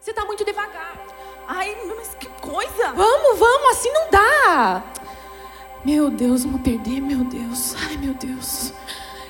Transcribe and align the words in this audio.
Você 0.00 0.12
está 0.12 0.24
muito 0.24 0.44
devagar. 0.44 0.98
Ai, 1.46 1.76
mas 1.94 2.14
que 2.14 2.26
coisa! 2.40 2.92
Vamos, 2.92 3.38
vamos, 3.38 3.70
assim 3.72 3.92
não 3.92 4.10
dá. 4.10 4.82
Meu 5.84 6.10
Deus, 6.10 6.44
vamos 6.44 6.62
perder, 6.62 7.02
meu 7.02 7.22
Deus. 7.24 7.74
Ai, 7.86 7.98
meu 7.98 8.14
Deus. 8.14 8.72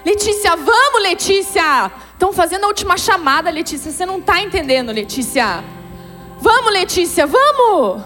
Letícia, 0.05 0.55
vamos, 0.55 1.03
Letícia! 1.03 1.91
Estão 2.13 2.33
fazendo 2.33 2.65
a 2.65 2.69
última 2.69 2.97
chamada, 2.97 3.51
Letícia. 3.51 3.91
Você 3.91 4.07
não 4.07 4.19
está 4.19 4.41
entendendo, 4.41 4.93
Letícia. 4.93 5.65
Vamos, 6.39 6.73
Letícia, 6.73 7.27
vamos! 7.27 8.05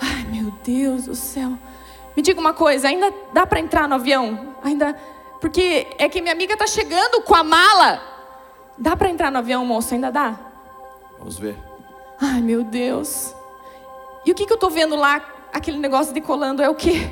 Ai, 0.00 0.24
meu 0.30 0.50
Deus 0.64 1.04
do 1.04 1.14
céu. 1.14 1.58
Me 2.16 2.22
diga 2.22 2.40
uma 2.40 2.54
coisa, 2.54 2.88
ainda 2.88 3.12
dá 3.34 3.46
para 3.46 3.60
entrar 3.60 3.86
no 3.86 3.96
avião? 3.96 4.56
Ainda. 4.62 4.94
Porque 5.40 5.86
é 5.98 6.08
que 6.08 6.22
minha 6.22 6.32
amiga 6.32 6.54
está 6.54 6.66
chegando 6.66 7.20
com 7.22 7.34
a 7.34 7.44
mala. 7.44 8.02
Dá 8.78 8.96
para 8.96 9.10
entrar 9.10 9.30
no 9.30 9.38
avião, 9.38 9.64
moço? 9.66 9.92
Ainda 9.92 10.10
dá? 10.10 10.38
Vamos 11.18 11.38
ver. 11.38 11.71
Ai, 12.24 12.40
meu 12.40 12.62
Deus. 12.62 13.34
E 14.24 14.30
o 14.30 14.34
que, 14.34 14.46
que 14.46 14.52
eu 14.52 14.54
estou 14.54 14.70
vendo 14.70 14.94
lá, 14.94 15.20
aquele 15.52 15.76
negócio 15.76 16.14
decolando, 16.14 16.62
é 16.62 16.70
o 16.70 16.74
quê? 16.76 17.10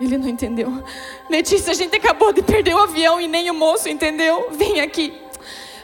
Ele 0.00 0.18
não 0.18 0.26
entendeu. 0.26 0.82
Letícia, 1.28 1.70
a 1.70 1.74
gente 1.74 1.94
acabou 1.94 2.32
de 2.32 2.42
perder 2.42 2.74
o 2.74 2.78
avião 2.78 3.20
e 3.20 3.28
nem 3.28 3.48
o 3.48 3.54
moço 3.54 3.88
entendeu. 3.88 4.48
Vem 4.50 4.80
aqui. 4.80 5.22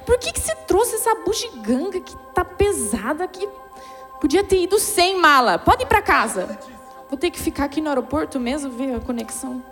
Por 0.04 0.18
que, 0.18 0.32
que 0.32 0.40
você 0.40 0.56
trouxe 0.56 0.96
essa 0.96 1.14
bugiganga 1.14 2.00
que 2.00 2.16
tá 2.34 2.44
pesada 2.44 3.28
que 3.28 3.48
podia 4.20 4.42
ter 4.42 4.62
ido 4.62 4.76
sem 4.80 5.20
mala? 5.20 5.60
Pode 5.60 5.84
ir 5.84 5.86
para 5.86 6.02
casa. 6.02 6.58
Vou 7.08 7.16
ter 7.16 7.30
que 7.30 7.38
ficar 7.38 7.66
aqui 7.66 7.80
no 7.80 7.88
aeroporto 7.88 8.40
mesmo, 8.40 8.68
ver 8.72 8.96
a 8.96 9.00
conexão. 9.00 9.62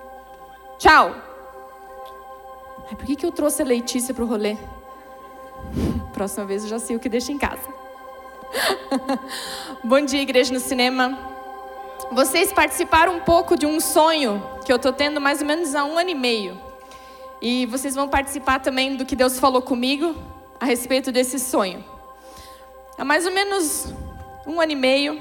Tchau. 0.79 1.17
Ai, 2.89 2.95
por 2.95 3.07
que, 3.07 3.17
que 3.17 3.27
eu 3.27 3.33
trouxe 3.33 3.61
a 3.61 3.65
Letícia 3.65 4.15
pro 4.15 4.25
rolê? 4.25 4.57
Próxima 6.13 6.45
vez 6.47 6.63
eu 6.63 6.69
já 6.69 6.79
sei 6.79 6.97
o 6.97 7.01
que 7.01 7.09
deixa 7.09 7.33
em 7.33 7.39
casa. 7.39 7.69
Bom 9.83 10.01
dia, 10.01 10.23
igreja 10.23 10.53
no 10.53 10.61
cinema. 10.61 11.19
Vocês 12.13 12.53
participaram 12.53 13.17
um 13.17 13.21
pouco 13.21 13.57
de 13.57 13.67
um 13.67 13.81
sonho 13.81 14.43
que 14.65 14.73
eu 14.73 14.77
estou 14.77 14.93
tendo 14.93 15.21
mais 15.21 15.41
ou 15.41 15.47
menos 15.47 15.75
há 15.75 15.85
um 15.85 15.99
ano 15.99 16.11
e 16.11 16.15
meio. 16.15 16.61
E 17.41 17.67
vocês 17.67 17.95
vão 17.95 18.09
participar 18.09 18.61
também 18.61 18.97
do 18.97 19.05
que 19.05 19.17
Deus 19.17 19.39
falou 19.39 19.61
comigo 19.61 20.15
a 20.61 20.65
respeito 20.65 21.11
desse 21.11 21.39
sonho. 21.39 21.85
Há 22.97 23.05
mais 23.05 23.27
ou 23.27 23.33
menos 23.33 23.93
um 24.47 24.61
ano 24.61 24.73
e 24.73 24.77
meio, 24.77 25.21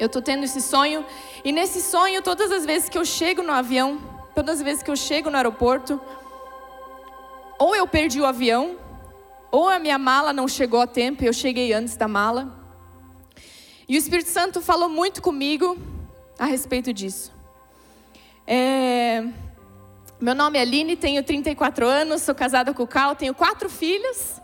eu 0.00 0.06
estou 0.06 0.22
tendo 0.22 0.44
esse 0.44 0.60
sonho. 0.60 1.04
E 1.44 1.52
nesse 1.52 1.80
sonho, 1.82 2.22
todas 2.22 2.50
as 2.50 2.64
vezes 2.64 2.88
que 2.88 2.98
eu 2.98 3.04
chego 3.04 3.42
no 3.42 3.52
avião, 3.52 4.00
todas 4.34 4.56
as 4.56 4.62
vezes 4.62 4.82
que 4.82 4.90
eu 4.90 4.96
chego 4.96 5.30
no 5.30 5.36
aeroporto, 5.36 6.00
ou 7.58 7.76
eu 7.76 7.86
perdi 7.86 8.20
o 8.20 8.26
avião, 8.26 8.76
ou 9.52 9.68
a 9.68 9.78
minha 9.78 9.98
mala 9.98 10.32
não 10.32 10.48
chegou 10.48 10.80
a 10.80 10.86
tempo 10.86 11.22
eu 11.22 11.32
cheguei 11.32 11.74
antes 11.74 11.94
da 11.94 12.08
mala. 12.08 12.58
E 13.86 13.94
o 13.94 13.98
Espírito 13.98 14.30
Santo 14.30 14.62
falou 14.62 14.88
muito 14.88 15.20
comigo 15.20 15.76
a 16.38 16.46
respeito 16.46 16.90
disso. 16.90 17.30
É... 18.46 19.22
Meu 20.18 20.34
nome 20.34 20.58
é 20.58 20.62
Aline, 20.62 20.96
tenho 20.96 21.22
34 21.22 21.86
anos, 21.86 22.22
sou 22.22 22.34
casada 22.34 22.72
com 22.72 22.84
o 22.84 22.86
Cal, 22.86 23.14
tenho 23.14 23.34
quatro 23.34 23.68
filhos. 23.68 24.40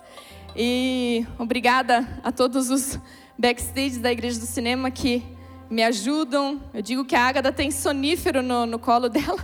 E 0.54 1.26
obrigada 1.38 2.20
a 2.22 2.30
todos 2.30 2.68
os 2.68 2.98
backstage 3.38 4.00
da 4.00 4.12
Igreja 4.12 4.38
do 4.38 4.46
Cinema 4.46 4.90
que 4.90 5.24
me 5.70 5.82
ajudam. 5.84 6.60
Eu 6.74 6.82
digo 6.82 7.04
que 7.04 7.16
a 7.16 7.26
Ágata 7.26 7.50
tem 7.50 7.70
sonífero 7.70 8.42
no, 8.42 8.66
no 8.66 8.78
colo 8.78 9.08
dela, 9.08 9.42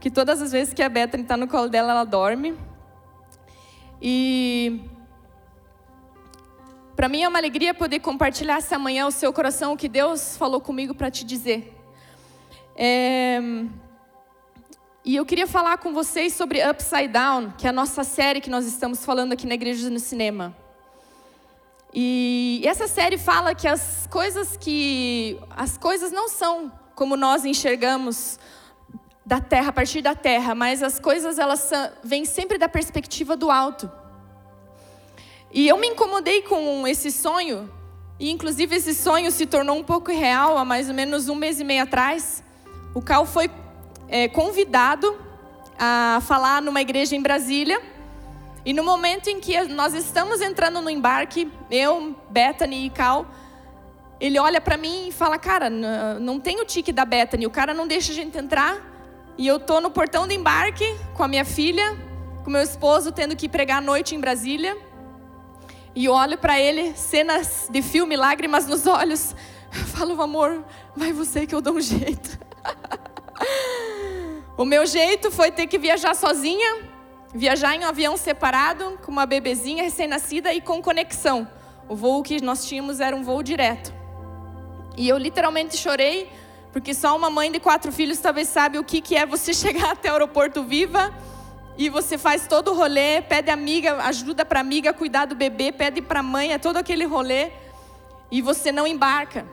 que 0.00 0.10
todas 0.10 0.40
as 0.40 0.52
vezes 0.52 0.72
que 0.72 0.82
a 0.82 0.88
Bethany 0.88 1.24
está 1.24 1.36
no 1.36 1.46
colo 1.46 1.68
dela, 1.68 1.90
ela 1.90 2.04
dorme. 2.04 2.54
E 4.00 4.80
para 6.96 7.08
mim 7.08 7.22
é 7.22 7.28
uma 7.28 7.38
alegria 7.38 7.74
poder 7.74 7.98
compartilhar 8.00 8.58
essa 8.58 8.78
manhã 8.78 9.06
o 9.06 9.10
seu 9.10 9.32
coração, 9.32 9.72
o 9.72 9.76
que 9.76 9.88
Deus 9.88 10.36
falou 10.36 10.60
comigo 10.60 10.94
para 10.94 11.10
te 11.10 11.24
dizer. 11.24 11.74
É... 12.76 13.40
E 15.04 15.16
eu 15.16 15.26
queria 15.26 15.46
falar 15.46 15.76
com 15.78 15.92
vocês 15.92 16.32
sobre 16.32 16.66
Upside 16.66 17.08
Down, 17.08 17.52
que 17.58 17.66
é 17.66 17.70
a 17.70 17.72
nossa 17.72 18.04
série 18.04 18.40
que 18.40 18.48
nós 18.48 18.64
estamos 18.64 19.04
falando 19.04 19.32
aqui 19.32 19.46
na 19.46 19.54
Igreja 19.54 19.90
no 19.90 19.98
Cinema. 19.98 20.56
E 21.92 22.62
essa 22.64 22.88
série 22.88 23.18
fala 23.18 23.54
que 23.54 23.68
as 23.68 24.08
coisas 24.10 24.56
que 24.56 25.38
as 25.50 25.76
coisas 25.76 26.10
não 26.10 26.28
são 26.28 26.72
como 26.94 27.16
nós 27.16 27.44
enxergamos 27.44 28.38
da 29.26 29.40
terra 29.40 29.68
a 29.68 29.72
partir 29.72 30.00
da 30.00 30.14
terra, 30.14 30.54
mas 30.54 30.82
as 30.82 30.98
coisas 30.98 31.38
elas 31.38 31.70
vêm 32.02 32.24
sempre 32.24 32.56
da 32.56 32.68
perspectiva 32.68 33.36
do 33.36 33.50
alto. 33.50 33.90
E 35.54 35.68
eu 35.68 35.78
me 35.78 35.86
incomodei 35.86 36.42
com 36.42 36.84
esse 36.84 37.12
sonho, 37.12 37.70
e 38.18 38.28
inclusive 38.28 38.74
esse 38.74 38.92
sonho 38.92 39.30
se 39.30 39.46
tornou 39.46 39.76
um 39.76 39.84
pouco 39.84 40.10
real 40.10 40.58
há 40.58 40.64
mais 40.64 40.88
ou 40.88 40.94
menos 40.94 41.28
um 41.28 41.36
mês 41.36 41.60
e 41.60 41.64
meio 41.64 41.84
atrás. 41.84 42.42
O 42.92 43.00
Cal 43.00 43.24
foi 43.24 43.48
é, 44.08 44.26
convidado 44.26 45.16
a 45.78 46.20
falar 46.26 46.60
numa 46.60 46.80
igreja 46.80 47.14
em 47.14 47.22
Brasília. 47.22 47.80
E 48.64 48.72
no 48.72 48.82
momento 48.82 49.28
em 49.30 49.38
que 49.38 49.62
nós 49.66 49.94
estamos 49.94 50.40
entrando 50.40 50.80
no 50.80 50.90
embarque, 50.90 51.48
eu, 51.70 52.16
Bethany 52.30 52.86
e 52.86 52.90
Cal, 52.90 53.24
ele 54.20 54.40
olha 54.40 54.60
para 54.60 54.76
mim 54.76 55.06
e 55.06 55.12
fala: 55.12 55.38
Cara, 55.38 55.70
não 55.70 56.40
tem 56.40 56.60
o 56.60 56.64
tique 56.64 56.90
da 56.92 57.04
Bethany, 57.04 57.46
o 57.46 57.50
cara 57.50 57.72
não 57.72 57.86
deixa 57.86 58.10
a 58.10 58.14
gente 58.14 58.36
entrar. 58.36 58.76
E 59.38 59.46
eu 59.46 59.60
tô 59.60 59.80
no 59.80 59.88
portão 59.88 60.26
do 60.26 60.32
embarque 60.32 60.84
com 61.14 61.22
a 61.22 61.28
minha 61.28 61.44
filha, 61.44 61.96
com 62.42 62.50
meu 62.50 62.62
esposo, 62.62 63.12
tendo 63.12 63.36
que 63.36 63.48
pregar 63.48 63.78
à 63.78 63.80
noite 63.80 64.16
em 64.16 64.20
Brasília. 64.20 64.76
E 65.96 66.08
olho 66.08 66.36
para 66.36 66.58
ele, 66.58 66.92
cenas 66.96 67.68
de 67.70 67.80
filme, 67.80 68.16
lágrimas 68.16 68.66
nos 68.66 68.84
olhos. 68.84 69.34
Eu 69.72 69.84
falo, 69.86 70.20
amor, 70.20 70.64
vai 70.96 71.12
você 71.12 71.46
que 71.46 71.54
eu 71.54 71.60
dou 71.60 71.74
um 71.74 71.80
jeito. 71.80 72.36
o 74.58 74.64
meu 74.64 74.84
jeito 74.86 75.30
foi 75.30 75.52
ter 75.52 75.68
que 75.68 75.78
viajar 75.78 76.16
sozinha, 76.16 76.82
viajar 77.32 77.76
em 77.76 77.84
um 77.84 77.88
avião 77.88 78.16
separado, 78.16 78.98
com 79.04 79.12
uma 79.12 79.24
bebezinha 79.24 79.84
recém-nascida 79.84 80.52
e 80.52 80.60
com 80.60 80.82
conexão. 80.82 81.48
O 81.88 81.94
voo 81.94 82.24
que 82.24 82.42
nós 82.42 82.66
tínhamos 82.66 82.98
era 82.98 83.14
um 83.14 83.22
voo 83.22 83.42
direto. 83.42 83.94
E 84.96 85.08
eu 85.08 85.16
literalmente 85.16 85.76
chorei, 85.76 86.28
porque 86.72 86.92
só 86.92 87.16
uma 87.16 87.30
mãe 87.30 87.52
de 87.52 87.60
quatro 87.60 87.92
filhos 87.92 88.18
talvez 88.18 88.48
sabe 88.48 88.78
o 88.78 88.84
que 88.84 89.14
é 89.14 89.24
você 89.24 89.54
chegar 89.54 89.92
até 89.92 90.08
o 90.10 90.14
aeroporto 90.14 90.64
viva 90.64 91.14
e 91.76 91.88
você 91.88 92.16
faz 92.16 92.46
todo 92.46 92.70
o 92.70 92.74
rolê, 92.74 93.20
pede 93.22 93.50
amiga, 93.50 93.96
ajuda 94.04 94.44
para 94.44 94.60
amiga 94.60 94.92
cuidar 94.92 95.26
do 95.26 95.34
bebê, 95.34 95.72
pede 95.72 96.00
para 96.00 96.22
mãe, 96.22 96.52
é 96.52 96.58
todo 96.58 96.76
aquele 96.76 97.04
rolê, 97.04 97.50
e 98.30 98.40
você 98.40 98.70
não 98.70 98.86
embarca. 98.86 99.46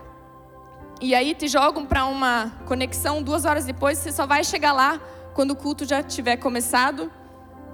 E 1.01 1.15
aí 1.15 1.33
te 1.33 1.47
jogam 1.47 1.85
para 1.85 2.05
uma 2.05 2.51
conexão 2.67 3.23
duas 3.23 3.43
horas 3.43 3.65
depois, 3.65 3.97
você 3.97 4.11
só 4.11 4.27
vai 4.27 4.43
chegar 4.43 4.71
lá 4.71 5.01
quando 5.33 5.51
o 5.51 5.55
culto 5.55 5.83
já 5.83 6.03
tiver 6.03 6.37
começado. 6.37 7.11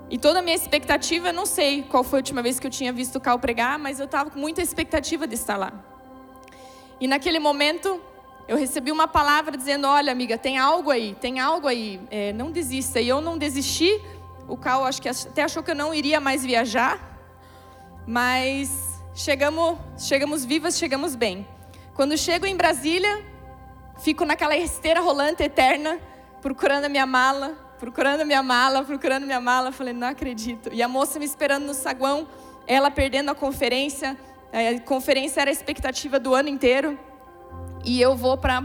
E 0.10 0.18
toda 0.18 0.40
a 0.40 0.42
minha 0.42 0.56
expectativa, 0.56 1.34
não 1.34 1.46
sei 1.46 1.84
qual 1.84 2.02
foi 2.02 2.20
a 2.20 2.22
última 2.22 2.42
vez 2.42 2.58
que 2.58 2.66
eu 2.66 2.72
tinha 2.72 2.94
visto 2.94 3.18
o 3.18 3.20
Cal 3.20 3.38
pregar, 3.38 3.78
mas 3.78 4.00
eu 4.00 4.06
estava 4.06 4.30
com 4.30 4.40
muita 4.40 4.62
expectativa 4.62 5.28
de 5.28 5.36
estar 5.36 5.58
lá. 5.58 5.74
E 7.02 7.08
naquele 7.08 7.40
momento, 7.40 8.02
eu 8.48 8.56
recebi 8.56 8.90
uma 8.90 9.08
palavra 9.08 9.58
dizendo: 9.58 9.86
Olha, 9.86 10.10
amiga, 10.10 10.38
tem 10.38 10.58
algo 10.58 10.90
aí, 10.90 11.14
tem 11.20 11.42
algo 11.42 11.68
aí, 11.68 12.00
é, 12.10 12.32
não 12.32 12.50
desista. 12.52 13.02
E 13.02 13.10
eu 13.10 13.20
não 13.20 13.38
desisti, 13.38 14.02
o 14.48 14.56
Cal 14.56 14.86
acho 14.86 15.02
que 15.02 15.10
até 15.10 15.44
achou 15.44 15.62
que 15.62 15.72
eu 15.72 15.76
não 15.76 15.94
iria 15.94 16.20
mais 16.20 16.44
viajar, 16.44 17.00
mas 18.06 18.72
chegamos, 19.14 19.78
chegamos 19.98 20.46
vivas, 20.46 20.78
chegamos 20.78 21.16
bem. 21.16 21.48
Quando 21.94 22.18
chego 22.18 22.46
em 22.46 22.56
Brasília, 22.56 23.26
fico 24.00 24.24
naquela 24.24 24.56
esteira 24.56 25.02
rolante 25.02 25.44
eterna, 25.44 26.00
procurando 26.42 26.86
a 26.86 26.90
minha 26.90 27.06
mala, 27.06 27.58
procurando 27.80 28.22
a 28.22 28.26
minha 28.26 28.42
mala, 28.42 28.84
procurando 28.84 29.24
a 29.24 29.26
minha 29.26 29.42
mala. 29.42 29.72
Falei, 29.72 29.94
não 29.94 30.08
acredito. 30.08 30.70
E 30.72 30.82
a 30.82 30.88
moça 30.88 31.20
me 31.20 31.26
esperando 31.26 31.66
no 31.66 31.74
saguão, 31.74 32.28
ela 32.66 32.90
perdendo 32.90 33.32
a 33.32 33.36
conferência. 33.36 34.18
A 34.54 34.80
conferência 34.82 35.42
era 35.42 35.50
a 35.50 35.54
expectativa 35.54 36.20
do 36.20 36.34
ano 36.34 36.50
inteiro. 36.50 36.98
E 37.84 38.00
eu 38.00 38.16
vou 38.16 38.38
para 38.38 38.64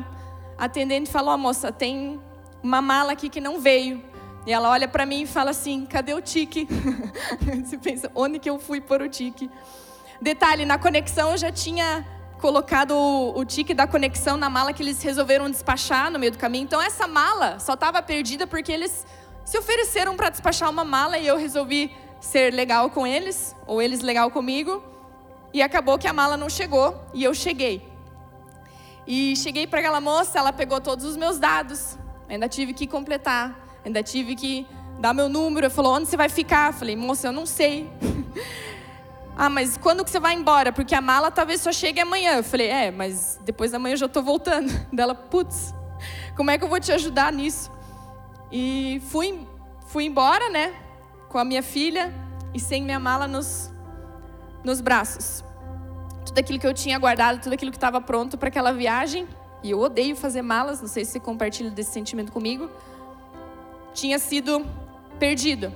atendente 0.59 1.09
e 1.09 1.13
falo, 1.13 1.31
ó 1.31 1.35
oh, 1.35 1.39
moça, 1.39 1.73
tem 1.73 2.21
uma 2.63 2.81
mala 2.81 3.13
aqui 3.13 3.29
que 3.29 3.41
não 3.41 3.59
veio. 3.59 4.12
E 4.45 4.53
ela 4.53 4.69
olha 4.71 4.89
para 4.89 5.07
mim 5.07 5.23
e 5.23 5.27
fala 5.27 5.51
assim: 5.51 5.87
cadê 5.87 6.15
o 6.15 6.21
tique? 6.21 6.67
Você 7.65 7.79
pensa, 7.79 8.11
onde 8.15 8.39
que 8.39 8.51
eu 8.51 8.59
fui 8.59 8.81
por 8.81 9.01
o 9.01 9.09
tique? 9.09 9.51
Detalhe: 10.21 10.65
na 10.65 10.79
conexão 10.79 11.31
eu 11.31 11.37
já 11.37 11.53
tinha 11.53 12.07
colocado 12.41 12.91
o, 12.93 13.39
o 13.39 13.45
tique 13.45 13.73
da 13.73 13.87
conexão 13.87 14.37
na 14.37 14.51
mala 14.51 14.73
que 14.73 14.83
eles 14.83 15.01
resolveram 15.01 15.49
despachar 15.49 16.11
no 16.11 16.19
meio 16.19 16.33
do 16.33 16.39
caminho. 16.39 16.65
Então 16.65 16.83
essa 16.83 17.07
mala 17.07 17.61
só 17.61 17.75
estava 17.75 18.03
perdida 18.03 18.47
porque 18.47 18.73
eles 18.73 19.07
se 19.45 19.57
ofereceram 19.57 20.17
para 20.17 20.29
despachar 20.29 20.69
uma 20.69 20.85
mala 20.85 21.19
e 21.19 21.27
eu 21.27 21.37
resolvi 21.37 21.95
ser 22.21 22.53
legal 22.53 22.91
com 22.91 23.07
eles, 23.07 23.55
ou 23.67 23.81
eles 23.81 24.01
legal 24.01 24.31
comigo. 24.31 24.83
E 25.55 25.63
acabou 25.63 25.99
que 25.99 26.09
a 26.09 26.13
mala 26.13 26.37
não 26.37 26.49
chegou 26.49 27.01
e 27.15 27.23
eu 27.23 27.33
cheguei. 27.33 27.89
E 29.07 29.37
cheguei 29.37 29.67
para 29.67 29.81
aquela 29.81 30.01
moça, 30.01 30.39
ela 30.39 30.53
pegou 30.53 30.81
todos 30.81 31.05
os 31.05 31.17
meus 31.17 31.39
dados. 31.39 31.97
Ainda 32.29 32.49
tive 32.49 32.73
que 32.73 32.87
completar 32.87 33.62
Ainda 33.85 34.03
tive 34.03 34.35
que 34.35 34.67
dar 34.99 35.13
meu 35.13 35.29
número. 35.29 35.67
Ele 35.67 35.75
falou: 35.75 35.95
onde 35.95 36.09
você 36.09 36.17
vai 36.17 36.29
ficar? 36.29 36.71
Eu 36.71 36.73
falei: 36.75 36.97
moça, 36.97 37.29
eu 37.29 37.33
não 37.33 37.47
sei. 37.47 37.91
Ah, 39.35 39.49
mas 39.49 39.79
quando 39.79 40.05
que 40.05 40.11
você 40.11 40.21
vai 40.21 40.35
embora? 40.35 40.73
Porque 40.73 40.95
a 40.95 41.01
mala 41.01 41.31
talvez 41.31 41.61
só 41.63 41.73
chegue 41.73 41.99
amanhã. 41.99 42.37
Eu 42.37 42.45
falei, 42.45 42.69
é, 42.69 42.91
mas 42.91 43.41
depois 43.43 43.71
da 43.71 43.79
manhã 43.79 43.95
eu 43.95 43.97
já 43.97 44.07
estou 44.07 44.23
voltando. 44.23 44.71
Dela, 44.93 45.15
putz, 45.15 45.75
como 46.37 46.51
é 46.51 46.59
que 46.59 46.65
eu 46.65 46.69
vou 46.69 46.79
te 46.79 46.93
ajudar 46.93 47.33
nisso? 47.33 47.71
E 48.51 49.01
fui, 49.09 49.47
fui 49.87 50.05
embora, 50.05 50.51
né? 50.51 50.75
Com 51.29 51.39
a 51.39 51.45
minha 51.45 51.63
filha 51.63 52.15
e 52.53 52.61
sem 52.61 52.83
minha 52.83 53.01
mala 53.01 53.27
nos, 53.27 53.73
nos 54.63 54.81
braços. 54.83 55.43
Tudo 56.27 56.39
aquilo 56.39 56.59
que 56.59 56.67
eu 56.67 56.75
tinha 56.75 56.99
guardado, 56.99 57.41
tudo 57.41 57.55
aquilo 57.55 57.71
que 57.71 57.79
estava 57.79 58.01
pronto 58.01 58.37
para 58.37 58.49
aquela 58.49 58.73
viagem. 58.73 59.27
E 59.63 59.71
eu 59.71 59.81
odeio 59.81 60.15
fazer 60.15 60.43
malas, 60.43 60.81
não 60.81 60.89
sei 60.89 61.05
se 61.05 61.13
você 61.13 61.21
compartilha 61.21 61.71
desse 61.71 61.93
sentimento 61.93 62.33
comigo. 62.33 62.69
Tinha 63.95 64.19
sido 64.19 64.67
perdido. 65.19 65.73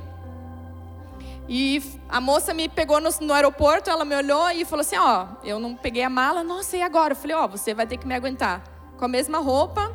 E 1.48 2.00
a 2.08 2.20
moça 2.20 2.52
me 2.52 2.68
pegou 2.68 3.00
no, 3.00 3.08
no, 3.20 3.32
aeroporto, 3.32 3.88
ela 3.88 4.04
me 4.04 4.16
olhou 4.16 4.50
e 4.50 4.64
falou 4.64 4.80
assim: 4.80 4.96
Ó, 4.96 5.26
eu 5.44 5.60
não 5.60 5.76
peguei 5.76 6.02
a 6.02 6.10
mala, 6.10 6.42
nossa, 6.42 6.76
e 6.76 6.82
agora? 6.82 7.12
Eu 7.12 7.16
falei: 7.16 7.36
Ó, 7.36 7.46
você 7.46 7.72
vai 7.72 7.86
ter 7.86 7.96
que 7.96 8.06
me 8.06 8.14
aguentar 8.14 8.62
com 8.98 9.04
a 9.04 9.08
mesma 9.08 9.38
roupa, 9.38 9.94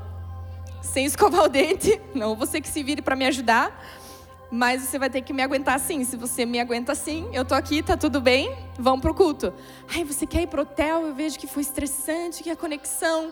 sem 0.82 1.06
escovar 1.06 1.44
o 1.44 1.50
dente, 1.50 2.00
não 2.16 2.36
você 2.36 2.62
que 2.62 2.70
se 2.70 2.82
vire 2.82 3.02
para 3.02 3.16
me 3.16 3.26
ajudar, 3.26 3.84
mas 4.50 4.84
você 4.84 4.98
vai 4.98 5.10
ter 5.10 5.22
que 5.22 5.34
me 5.34 5.42
aguentar 5.42 5.76
assim. 5.76 6.04
Se 6.06 6.16
você 6.16 6.46
me 6.46 6.60
aguenta 6.60 6.94
assim, 6.94 7.30
eu 7.34 7.44
tô 7.44 7.54
aqui, 7.54 7.84
tá 7.84 7.98
tudo 7.98 8.22
bem, 8.22 8.56
vamos 8.80 9.02
pro 9.02 9.14
culto. 9.14 9.54
Ai, 9.94 10.06
você 10.06 10.26
quer 10.26 10.44
ir 10.44 10.48
pro 10.48 10.62
hotel? 10.62 11.08
Eu 11.08 11.14
vejo 11.14 11.38
que 11.38 11.48
foi 11.48 11.64
estressante, 11.64 12.44
que 12.44 12.50
a 12.50 12.56
conexão. 12.56 13.32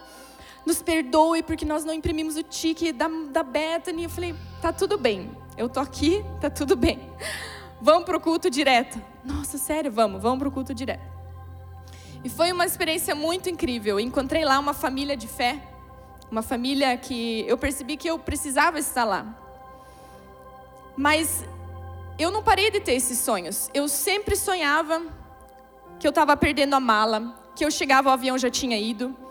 Nos 0.69 0.83
perdoe 0.83 1.41
porque 1.41 1.65
nós 1.65 1.83
não 1.83 1.91
imprimimos 1.91 2.37
o 2.37 2.43
ticket 2.43 2.95
da, 2.95 3.07
da 3.31 3.41
Bethany. 3.41 4.03
Eu 4.03 4.09
falei: 4.09 4.35
tá 4.61 4.71
tudo 4.71 4.99
bem, 4.99 5.31
eu 5.57 5.67
tô 5.67 5.79
aqui, 5.79 6.23
tá 6.39 6.47
tudo 6.47 6.75
bem. 6.75 7.11
Vamos 7.81 8.03
para 8.03 8.15
o 8.15 8.19
culto 8.19 8.51
direto. 8.51 9.01
Nossa, 9.25 9.57
sério, 9.57 9.91
vamos, 9.91 10.21
vamos 10.21 10.37
para 10.37 10.47
o 10.47 10.51
culto 10.51 10.73
direto. 10.73 11.01
E 12.23 12.29
foi 12.29 12.51
uma 12.51 12.65
experiência 12.65 13.15
muito 13.15 13.49
incrível. 13.49 13.95
Eu 13.95 13.99
encontrei 13.99 14.45
lá 14.45 14.59
uma 14.59 14.73
família 14.73 15.17
de 15.17 15.27
fé, 15.27 15.59
uma 16.29 16.43
família 16.43 16.95
que 16.97 17.45
eu 17.47 17.57
percebi 17.57 17.97
que 17.97 18.07
eu 18.07 18.19
precisava 18.19 18.77
estar 18.77 19.05
lá. 19.05 19.25
Mas 20.95 21.45
eu 22.19 22.29
não 22.29 22.43
parei 22.43 22.69
de 22.69 22.79
ter 22.79 22.93
esses 22.93 23.17
sonhos. 23.17 23.71
Eu 23.73 23.87
sempre 23.87 24.35
sonhava 24.35 25.01
que 25.97 26.05
eu 26.05 26.09
estava 26.09 26.37
perdendo 26.37 26.75
a 26.75 26.79
mala, 26.79 27.33
que 27.55 27.65
eu 27.65 27.71
chegava, 27.71 28.09
o 28.09 28.11
avião 28.11 28.37
já 28.37 28.51
tinha 28.51 28.77
ido. 28.77 29.28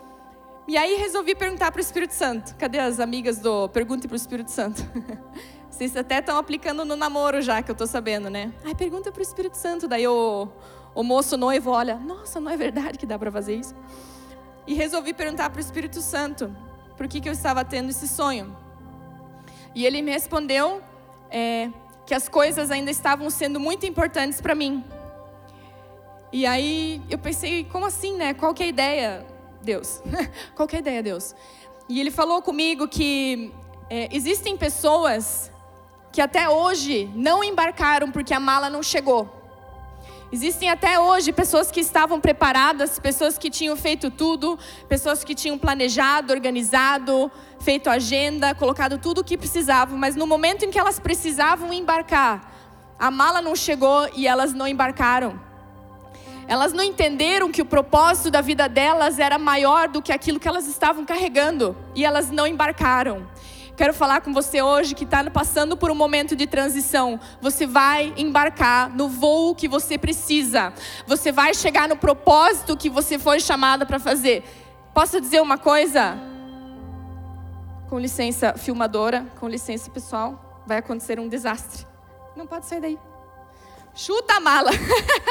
E 0.69 0.77
aí 0.77 0.97
resolvi 0.97 1.33
perguntar 1.33 1.71
para 1.71 1.79
o 1.79 1.81
Espírito 1.81 2.13
Santo. 2.13 2.55
Cadê 2.55 2.77
as 2.77 2.99
amigas 2.99 3.39
do 3.39 3.67
Pergunte 3.69 4.07
para 4.07 4.13
o 4.13 4.15
Espírito 4.15 4.51
Santo? 4.51 4.85
Vocês 5.67 5.97
até 5.97 6.19
estão 6.19 6.37
aplicando 6.37 6.85
no 6.85 6.95
namoro 6.95 7.41
já, 7.41 7.63
que 7.63 7.71
eu 7.71 7.73
estou 7.73 7.87
sabendo, 7.87 8.29
né? 8.29 8.53
Ai, 8.63 8.75
pergunta 8.75 9.11
para 9.11 9.19
o 9.19 9.23
Espírito 9.23 9.57
Santo. 9.57 9.87
Daí 9.87 10.07
o, 10.07 10.47
o 10.93 11.01
moço 11.01 11.35
noivo 11.37 11.71
olha, 11.71 11.95
nossa, 11.95 12.39
não 12.39 12.51
é 12.51 12.55
verdade 12.55 12.99
que 12.99 13.07
dá 13.07 13.17
para 13.17 13.31
fazer 13.31 13.55
isso? 13.55 13.73
E 14.67 14.75
resolvi 14.75 15.11
perguntar 15.11 15.49
para 15.49 15.57
o 15.57 15.59
Espírito 15.59 16.01
Santo 16.01 16.55
por 16.95 17.07
que, 17.07 17.19
que 17.19 17.27
eu 17.27 17.33
estava 17.33 17.65
tendo 17.65 17.89
esse 17.89 18.07
sonho. 18.07 18.55
E 19.73 19.87
ele 19.87 20.03
me 20.03 20.11
respondeu 20.11 20.83
é, 21.31 21.71
que 22.05 22.13
as 22.13 22.29
coisas 22.29 22.69
ainda 22.69 22.91
estavam 22.91 23.31
sendo 23.31 23.59
muito 23.59 23.87
importantes 23.87 24.39
para 24.39 24.53
mim. 24.53 24.85
E 26.31 26.45
aí 26.45 27.01
eu 27.09 27.17
pensei, 27.17 27.63
como 27.63 27.87
assim, 27.87 28.15
né? 28.15 28.35
Qual 28.35 28.53
que 28.53 28.61
é 28.61 28.67
a 28.67 28.69
ideia, 28.69 29.25
Deus? 29.61 30.01
Qual 30.55 30.67
que 30.67 30.75
a 30.75 30.79
ideia, 30.79 31.03
Deus? 31.03 31.35
E 31.87 31.99
ele 31.99 32.11
falou 32.11 32.41
comigo 32.41 32.87
que 32.87 33.51
é, 33.89 34.07
existem 34.11 34.55
pessoas 34.55 35.51
que 36.11 36.21
até 36.21 36.49
hoje 36.49 37.09
não 37.15 37.43
embarcaram 37.43 38.11
porque 38.11 38.33
a 38.33 38.39
mala 38.39 38.69
não 38.69 38.83
chegou. 38.83 39.39
Existem 40.31 40.69
até 40.69 40.99
hoje 40.99 41.31
pessoas 41.31 41.71
que 41.71 41.79
estavam 41.79 42.21
preparadas, 42.21 42.99
pessoas 42.99 43.35
que 43.35 43.49
tinham 43.49 43.75
feito 43.75 44.11
tudo, 44.11 44.59
pessoas 44.87 45.23
que 45.23 45.33
tinham 45.33 45.57
planejado, 45.57 46.31
organizado, 46.31 47.31
feito 47.59 47.89
agenda, 47.89 48.53
colocado 48.53 48.99
tudo 48.99 49.21
o 49.21 49.23
que 49.23 49.35
precisavam, 49.35 49.97
mas 49.97 50.15
no 50.15 50.27
momento 50.27 50.65
em 50.65 50.69
que 50.69 50.77
elas 50.77 50.99
precisavam 50.99 51.73
embarcar, 51.73 52.53
a 52.99 53.09
mala 53.09 53.41
não 53.41 53.55
chegou 53.55 54.07
e 54.15 54.27
elas 54.27 54.53
não 54.53 54.67
embarcaram. 54.67 55.48
Elas 56.49 56.73
não 56.73 56.83
entenderam 56.83 57.51
que 57.51 57.61
o 57.61 57.65
propósito 57.65 58.31
da 58.31 58.41
vida 58.41 58.67
delas 58.67 59.19
era 59.19 59.37
maior 59.37 59.87
do 59.87 60.01
que 60.01 60.11
aquilo 60.11 60.39
que 60.39 60.47
elas 60.47 60.67
estavam 60.67 61.05
carregando 61.05 61.77
e 61.93 62.03
elas 62.03 62.31
não 62.31 62.47
embarcaram. 62.47 63.27
Quero 63.77 63.93
falar 63.93 64.21
com 64.21 64.33
você 64.33 64.59
hoje 64.59 64.95
que 64.95 65.03
está 65.03 65.23
passando 65.29 65.77
por 65.77 65.91
um 65.91 65.95
momento 65.95 66.35
de 66.35 66.47
transição. 66.47 67.19
Você 67.39 67.67
vai 67.67 68.15
embarcar 68.17 68.89
no 68.89 69.07
voo 69.07 69.53
que 69.53 69.67
você 69.67 69.95
precisa. 69.95 70.73
Você 71.05 71.31
vai 71.31 71.53
chegar 71.53 71.87
no 71.87 71.95
propósito 71.95 72.75
que 72.75 72.89
você 72.89 73.19
foi 73.19 73.39
chamada 73.39 73.85
para 73.85 73.99
fazer. 73.99 74.43
Posso 74.91 75.21
dizer 75.21 75.43
uma 75.43 75.57
coisa? 75.59 76.17
Com 77.87 77.99
licença, 77.99 78.55
filmadora, 78.57 79.23
com 79.39 79.47
licença, 79.47 79.91
pessoal. 79.91 80.63
Vai 80.65 80.79
acontecer 80.79 81.19
um 81.19 81.29
desastre. 81.29 81.85
Não 82.35 82.47
pode 82.47 82.65
sair 82.65 82.81
daí. 82.81 83.08
Chuta 84.01 84.35
a 84.35 84.39
mala. 84.39 84.71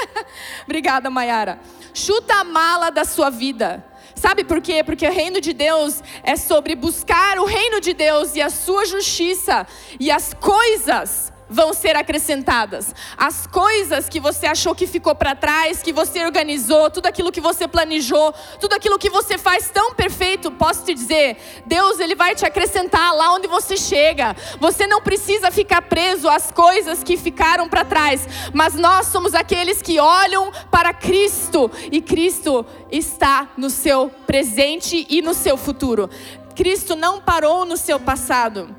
Obrigada, 0.65 1.09
Mayara. 1.09 1.59
Chuta 1.95 2.35
a 2.35 2.45
mala 2.45 2.91
da 2.91 3.03
sua 3.03 3.31
vida. 3.31 3.83
Sabe 4.15 4.45
por 4.45 4.61
quê? 4.61 4.85
Porque 4.85 5.09
o 5.09 5.11
reino 5.11 5.41
de 5.41 5.55
Deus 5.55 6.03
é 6.23 6.37
sobre 6.37 6.75
buscar 6.75 7.39
o 7.39 7.47
reino 7.47 7.81
de 7.81 7.95
Deus 7.95 8.35
e 8.35 8.43
a 8.43 8.51
sua 8.51 8.85
justiça 8.85 9.67
e 9.99 10.11
as 10.11 10.35
coisas 10.35 11.33
vão 11.49 11.73
ser 11.73 11.97
acrescentadas. 11.97 12.95
As 13.17 13.47
coisas 13.47 14.09
que 14.09 14.21
você 14.21 14.47
achou 14.47 14.75
que 14.75 14.87
ficou 14.87 15.15
para 15.15 15.35
trás, 15.35 15.83
que 15.83 15.93
você 15.93 16.25
organizou, 16.25 16.91
tudo 16.91 17.07
aquilo 17.07 17.33
que 17.33 17.41
você 17.41 17.67
planejou, 17.67 18.35
tudo 18.61 18.75
aquilo 18.75 18.99
que 18.99 19.11
você 19.11 19.39
faz 19.39 19.71
tão 19.71 19.95
perfeito, 19.95 20.51
posso 20.51 20.85
te 20.85 20.95
dizer, 20.95 21.37
Deus 21.67 21.99
ele 22.01 22.15
vai 22.15 22.35
te 22.35 22.45
acrescentar 22.45 23.15
lá 23.15 23.33
onde 23.33 23.47
você 23.47 23.77
chega. 23.77 24.37
Você 24.61 24.87
não 24.87 25.01
precisa 25.01 25.51
ficar 25.51 25.83
preso 25.83 26.29
às 26.29 26.51
coisas 26.51 27.03
que 27.03 27.17
ficaram 27.17 27.69
para 27.69 27.85
trás, 27.85 28.27
mas 28.53 28.75
nós 28.75 29.07
somos 29.07 29.35
aqueles 29.35 29.81
que 29.81 29.99
olham 29.99 30.53
para 30.71 30.93
Cristo 30.93 31.71
e 31.91 32.01
Cristo 32.01 32.65
está 32.91 33.49
no 33.57 33.71
seu 33.71 34.11
presente 34.27 35.07
e 35.09 35.23
no 35.23 35.35
seu 35.35 35.57
futuro. 35.57 36.11
Cristo 36.55 36.97
não 36.97 37.21
parou 37.21 37.65
no 37.65 37.77
seu 37.77 38.01
passado. 38.01 38.75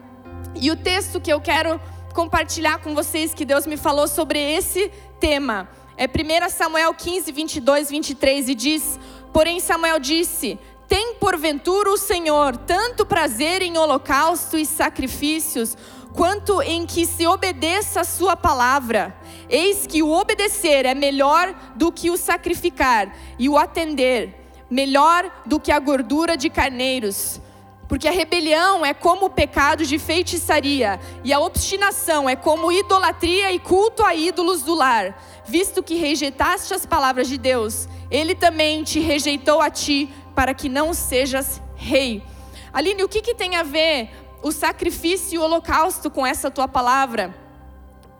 E 0.55 0.69
o 0.69 0.75
texto 0.75 1.21
que 1.21 1.31
eu 1.31 1.39
quero 1.39 1.79
compartilhar 2.13 2.79
com 2.79 2.95
vocês 2.95 3.33
que 3.33 3.45
Deus 3.45 3.65
me 3.65 3.77
falou 3.77 4.07
sobre 4.07 4.39
esse 4.39 4.91
tema. 5.19 5.69
É 5.97 6.05
1 6.05 6.49
Samuel 6.49 6.93
15, 6.93 7.31
22, 7.31 7.89
23 7.89 8.49
e 8.49 8.55
diz: 8.55 8.99
Porém, 9.33 9.59
Samuel 9.59 9.99
disse: 9.99 10.57
Tem 10.87 11.15
porventura 11.15 11.89
o 11.91 11.97
Senhor 11.97 12.55
tanto 12.57 13.05
prazer 13.05 13.61
em 13.61 13.77
holocausto 13.77 14.57
e 14.57 14.65
sacrifícios, 14.65 15.77
quanto 16.13 16.61
em 16.61 16.85
que 16.85 17.05
se 17.05 17.27
obedeça 17.27 18.01
a 18.01 18.05
Sua 18.05 18.35
palavra. 18.35 19.15
Eis 19.49 19.85
que 19.85 20.01
o 20.01 20.11
obedecer 20.11 20.85
é 20.85 20.93
melhor 20.93 21.53
do 21.75 21.91
que 21.91 22.09
o 22.09 22.17
sacrificar, 22.17 23.15
e 23.37 23.49
o 23.49 23.57
atender 23.57 24.39
melhor 24.69 25.29
do 25.45 25.59
que 25.59 25.71
a 25.71 25.79
gordura 25.79 26.37
de 26.37 26.49
carneiros. 26.49 27.41
Porque 27.89 28.07
a 28.07 28.11
rebelião 28.11 28.85
é 28.85 28.93
como 28.93 29.25
o 29.25 29.29
pecado 29.31 29.83
de 29.83 29.97
feitiçaria, 29.97 30.99
e 31.23 31.33
a 31.33 31.39
obstinação 31.39 32.29
é 32.29 32.35
como 32.35 32.71
idolatria 32.71 33.51
e 33.51 33.57
culto 33.57 34.05
a 34.05 34.13
ídolos 34.13 34.61
do 34.61 34.75
lar. 34.75 35.19
Visto 35.43 35.81
que 35.81 35.95
rejeitaste 35.95 36.71
as 36.71 36.85
palavras 36.85 37.27
de 37.27 37.35
Deus, 37.35 37.89
ele 38.11 38.35
também 38.35 38.83
te 38.83 38.99
rejeitou 38.99 39.59
a 39.59 39.71
ti, 39.71 40.07
para 40.35 40.53
que 40.53 40.69
não 40.69 40.93
sejas 40.93 41.59
rei. 41.75 42.23
Aline, 42.71 43.03
o 43.03 43.09
que, 43.09 43.23
que 43.23 43.33
tem 43.33 43.55
a 43.55 43.63
ver 43.63 44.11
o 44.43 44.51
sacrifício 44.51 45.35
e 45.35 45.37
o 45.39 45.41
holocausto 45.41 46.11
com 46.11 46.25
essa 46.25 46.51
tua 46.51 46.67
palavra? 46.67 47.35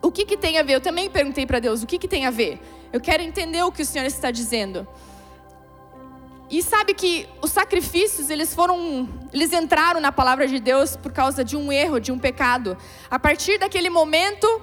O 0.02 0.10
que, 0.10 0.26
que 0.26 0.36
tem 0.36 0.58
a 0.58 0.64
ver? 0.64 0.74
Eu 0.74 0.80
também 0.80 1.08
perguntei 1.08 1.46
para 1.46 1.60
Deus, 1.60 1.84
o 1.84 1.86
que, 1.86 1.96
que 1.96 2.08
tem 2.08 2.26
a 2.26 2.30
ver? 2.32 2.60
Eu 2.92 3.00
quero 3.00 3.22
entender 3.22 3.62
o 3.62 3.70
que 3.70 3.82
o 3.82 3.86
Senhor 3.86 4.04
está 4.04 4.32
dizendo. 4.32 4.84
E 6.50 6.62
sabe 6.62 6.94
que 6.94 7.28
os 7.40 7.52
sacrifícios, 7.52 8.28
eles 8.28 8.52
foram, 8.52 9.08
eles 9.32 9.52
entraram 9.52 10.00
na 10.00 10.10
palavra 10.10 10.48
de 10.48 10.58
Deus 10.58 10.96
por 10.96 11.12
causa 11.12 11.44
de 11.44 11.56
um 11.56 11.70
erro, 11.70 12.00
de 12.00 12.10
um 12.10 12.18
pecado. 12.18 12.76
A 13.08 13.20
partir 13.20 13.56
daquele 13.56 13.88
momento, 13.88 14.60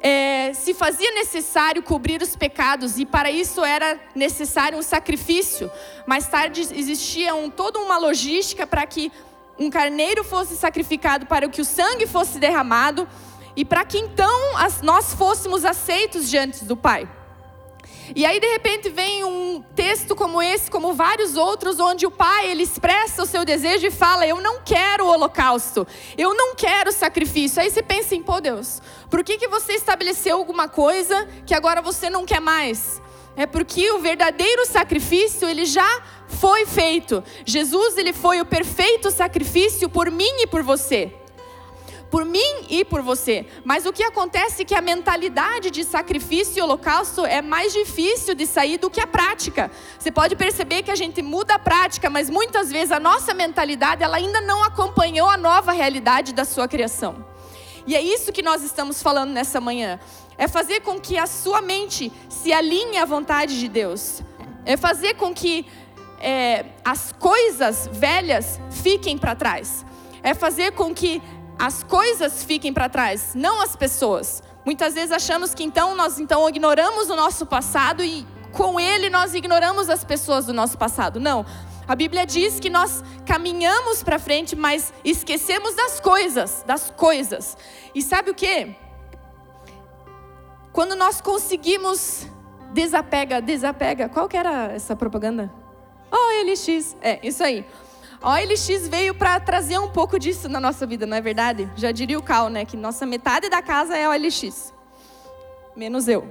é, 0.00 0.54
se 0.54 0.72
fazia 0.72 1.12
necessário 1.12 1.82
cobrir 1.82 2.22
os 2.22 2.34
pecados 2.34 2.98
e 2.98 3.04
para 3.04 3.30
isso 3.30 3.62
era 3.62 4.00
necessário 4.14 4.78
um 4.78 4.82
sacrifício. 4.82 5.70
Mais 6.06 6.26
tarde 6.26 6.62
existia 6.74 7.34
um, 7.34 7.50
toda 7.50 7.78
uma 7.78 7.98
logística 7.98 8.66
para 8.66 8.86
que 8.86 9.12
um 9.58 9.68
carneiro 9.68 10.24
fosse 10.24 10.56
sacrificado, 10.56 11.26
para 11.26 11.46
que 11.50 11.60
o 11.60 11.64
sangue 11.66 12.06
fosse 12.06 12.38
derramado 12.38 13.06
e 13.54 13.62
para 13.62 13.84
que 13.84 13.98
então 13.98 14.56
as, 14.56 14.80
nós 14.80 15.12
fôssemos 15.12 15.66
aceitos 15.66 16.30
diante 16.30 16.64
do 16.64 16.78
Pai. 16.78 17.06
E 18.14 18.24
aí 18.26 18.40
de 18.40 18.46
repente 18.46 18.88
vem 18.88 19.24
um 19.24 19.62
texto 19.74 20.14
como 20.16 20.42
esse, 20.42 20.70
como 20.70 20.92
vários 20.94 21.36
outros, 21.36 21.78
onde 21.78 22.06
o 22.06 22.10
pai 22.10 22.50
ele 22.50 22.62
expressa 22.62 23.22
o 23.22 23.26
seu 23.26 23.44
desejo 23.44 23.86
e 23.86 23.90
fala: 23.90 24.26
"Eu 24.26 24.40
não 24.40 24.60
quero 24.64 25.04
o 25.04 25.08
holocausto. 25.08 25.86
Eu 26.16 26.34
não 26.34 26.54
quero 26.54 26.92
sacrifício". 26.92 27.60
Aí 27.60 27.70
você 27.70 27.82
pensa 27.82 28.14
em, 28.14 28.22
pô, 28.22 28.40
Deus, 28.40 28.80
por 29.08 29.22
que 29.22 29.38
que 29.38 29.48
você 29.48 29.74
estabeleceu 29.74 30.36
alguma 30.36 30.68
coisa 30.68 31.28
que 31.46 31.54
agora 31.54 31.80
você 31.80 32.08
não 32.10 32.24
quer 32.24 32.40
mais? 32.40 33.00
é 33.36 33.46
porque 33.46 33.90
o 33.92 34.00
verdadeiro 34.00 34.66
sacrifício 34.66 35.48
ele 35.48 35.64
já 35.64 36.02
foi 36.28 36.66
feito. 36.66 37.22
Jesus 37.44 37.96
ele 37.96 38.12
foi 38.12 38.40
o 38.40 38.44
perfeito 38.44 39.10
sacrifício 39.10 39.88
por 39.88 40.10
mim 40.10 40.42
e 40.42 40.46
por 40.46 40.62
você. 40.62 41.12
Por 42.10 42.24
mim 42.24 42.66
e 42.68 42.84
por 42.84 43.02
você. 43.02 43.46
Mas 43.64 43.86
o 43.86 43.92
que 43.92 44.02
acontece 44.02 44.62
é 44.62 44.64
que 44.64 44.74
a 44.74 44.80
mentalidade 44.80 45.70
de 45.70 45.84
sacrifício 45.84 46.58
e 46.58 46.62
holocausto 46.62 47.24
é 47.24 47.40
mais 47.40 47.72
difícil 47.72 48.34
de 48.34 48.46
sair 48.46 48.78
do 48.78 48.90
que 48.90 49.00
a 49.00 49.06
prática. 49.06 49.70
Você 49.98 50.10
pode 50.10 50.34
perceber 50.34 50.82
que 50.82 50.90
a 50.90 50.96
gente 50.96 51.22
muda 51.22 51.54
a 51.54 51.58
prática, 51.58 52.10
mas 52.10 52.28
muitas 52.28 52.70
vezes 52.70 52.90
a 52.90 52.98
nossa 52.98 53.32
mentalidade 53.32 54.02
ela 54.02 54.16
ainda 54.16 54.40
não 54.40 54.64
acompanhou 54.64 55.28
a 55.28 55.36
nova 55.36 55.70
realidade 55.70 56.32
da 56.32 56.44
sua 56.44 56.66
criação. 56.66 57.24
E 57.86 57.94
é 57.94 58.02
isso 58.02 58.32
que 58.32 58.42
nós 58.42 58.62
estamos 58.62 59.02
falando 59.02 59.30
nessa 59.30 59.60
manhã. 59.60 60.00
É 60.36 60.48
fazer 60.48 60.80
com 60.80 61.00
que 61.00 61.16
a 61.16 61.26
sua 61.26 61.62
mente 61.62 62.12
se 62.28 62.52
alinhe 62.52 62.98
à 62.98 63.04
vontade 63.04 63.58
de 63.58 63.68
Deus. 63.68 64.20
É 64.64 64.76
fazer 64.76 65.14
com 65.14 65.32
que 65.32 65.66
é, 66.20 66.66
as 66.84 67.12
coisas 67.12 67.88
velhas 67.92 68.60
fiquem 68.70 69.16
para 69.16 69.34
trás. 69.34 69.84
É 70.22 70.34
fazer 70.34 70.72
com 70.72 70.94
que 70.94 71.22
as 71.60 71.82
coisas 71.82 72.42
fiquem 72.42 72.72
para 72.72 72.88
trás, 72.88 73.34
não 73.34 73.60
as 73.60 73.76
pessoas. 73.76 74.42
Muitas 74.64 74.94
vezes 74.94 75.12
achamos 75.12 75.52
que 75.52 75.62
então 75.62 75.94
nós 75.94 76.18
então 76.18 76.48
ignoramos 76.48 77.10
o 77.10 77.14
nosso 77.14 77.44
passado 77.44 78.02
e 78.02 78.26
com 78.50 78.80
ele 78.80 79.10
nós 79.10 79.34
ignoramos 79.34 79.90
as 79.90 80.02
pessoas 80.02 80.46
do 80.46 80.54
nosso 80.54 80.78
passado. 80.78 81.20
Não. 81.20 81.44
A 81.86 81.94
Bíblia 81.94 82.24
diz 82.24 82.58
que 82.58 82.70
nós 82.70 83.04
caminhamos 83.26 84.02
para 84.02 84.18
frente, 84.18 84.56
mas 84.56 84.90
esquecemos 85.04 85.74
das 85.74 86.00
coisas, 86.00 86.64
das 86.66 86.90
coisas. 86.90 87.58
E 87.94 88.00
sabe 88.00 88.30
o 88.30 88.34
que? 88.34 88.74
Quando 90.72 90.94
nós 90.94 91.20
conseguimos 91.20 92.26
desapega, 92.72 93.42
desapega. 93.42 94.08
Qual 94.08 94.26
que 94.28 94.36
era 94.36 94.72
essa 94.72 94.96
propaganda? 94.96 95.52
OLX. 96.10 96.96
É, 97.02 97.20
isso 97.22 97.44
aí. 97.44 97.66
A 98.22 98.34
OLX 98.34 98.86
veio 98.86 99.14
para 99.14 99.40
trazer 99.40 99.78
um 99.78 99.88
pouco 99.88 100.18
disso 100.18 100.46
na 100.46 100.60
nossa 100.60 100.86
vida, 100.86 101.06
não 101.06 101.16
é 101.16 101.22
verdade? 101.22 101.70
Já 101.74 101.90
diria 101.90 102.18
o 102.18 102.22
Cal, 102.22 102.50
né? 102.50 102.66
Que 102.66 102.76
nossa 102.76 103.06
metade 103.06 103.48
da 103.48 103.62
casa 103.62 103.96
é 103.96 104.06
OLX. 104.06 104.74
Menos 105.74 106.06
eu. 106.06 106.28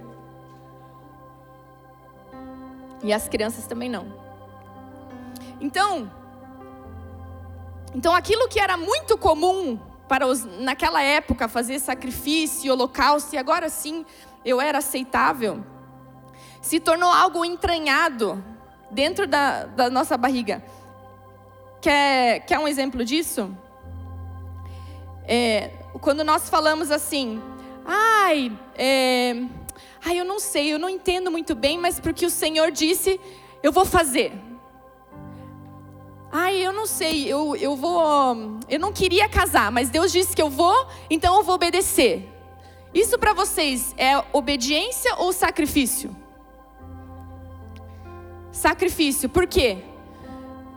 E 3.02 3.12
as 3.12 3.28
crianças 3.28 3.66
também 3.66 3.90
não. 3.90 4.14
Então, 5.60 6.12
então 7.96 8.14
aquilo 8.14 8.48
que 8.48 8.60
era 8.60 8.78
muito 8.78 9.18
comum 9.18 9.80
para 10.08 10.28
os, 10.28 10.46
naquela 10.46 11.02
época 11.02 11.48
fazer 11.48 11.80
sacrifício, 11.80 12.72
holocausto, 12.72 13.34
e 13.34 13.38
agora 13.38 13.68
sim 13.68 14.06
eu 14.46 14.62
era 14.62 14.78
aceitável, 14.78 15.64
se 16.62 16.80
tornou 16.80 17.12
algo 17.12 17.44
entranhado 17.44 18.44
dentro 18.92 19.28
da, 19.28 19.66
da 19.66 19.90
nossa 19.90 20.18
barriga. 20.18 20.64
Quer, 21.82 22.42
quer 22.42 22.60
um 22.60 22.68
exemplo 22.68 23.06
disso? 23.06 23.56
É, 25.26 25.72
quando 26.02 26.24
nós 26.24 26.50
falamos 26.50 26.92
assim, 26.92 27.42
ai, 27.86 28.52
é, 28.76 29.36
ai, 30.04 30.20
eu 30.20 30.26
não 30.26 30.40
sei, 30.40 30.74
eu 30.74 30.80
não 30.80 30.90
entendo 30.90 31.32
muito 31.32 31.56
bem, 31.56 31.78
mas 31.78 32.00
porque 32.00 32.26
o 32.26 32.30
Senhor 32.30 32.72
disse, 32.72 33.20
eu 33.64 33.72
vou 33.72 33.86
fazer. 33.86 34.34
Ai, 36.32 36.58
eu 36.58 36.72
não 36.72 36.86
sei, 36.86 37.28
eu, 37.28 37.56
eu 37.56 37.76
vou. 37.76 38.60
Eu 38.68 38.80
não 38.80 38.94
queria 38.94 39.28
casar, 39.28 39.72
mas 39.72 39.90
Deus 39.90 40.12
disse 40.12 40.36
que 40.36 40.42
eu 40.42 40.50
vou, 40.50 40.88
então 41.10 41.36
eu 41.38 41.44
vou 41.44 41.56
obedecer. 41.56 42.30
Isso 42.94 43.18
para 43.18 43.34
vocês 43.34 43.96
é 43.98 44.24
obediência 44.34 45.16
ou 45.18 45.32
sacrifício? 45.32 46.16
Sacrifício, 48.52 49.30
por 49.30 49.48
quê? 49.48 49.89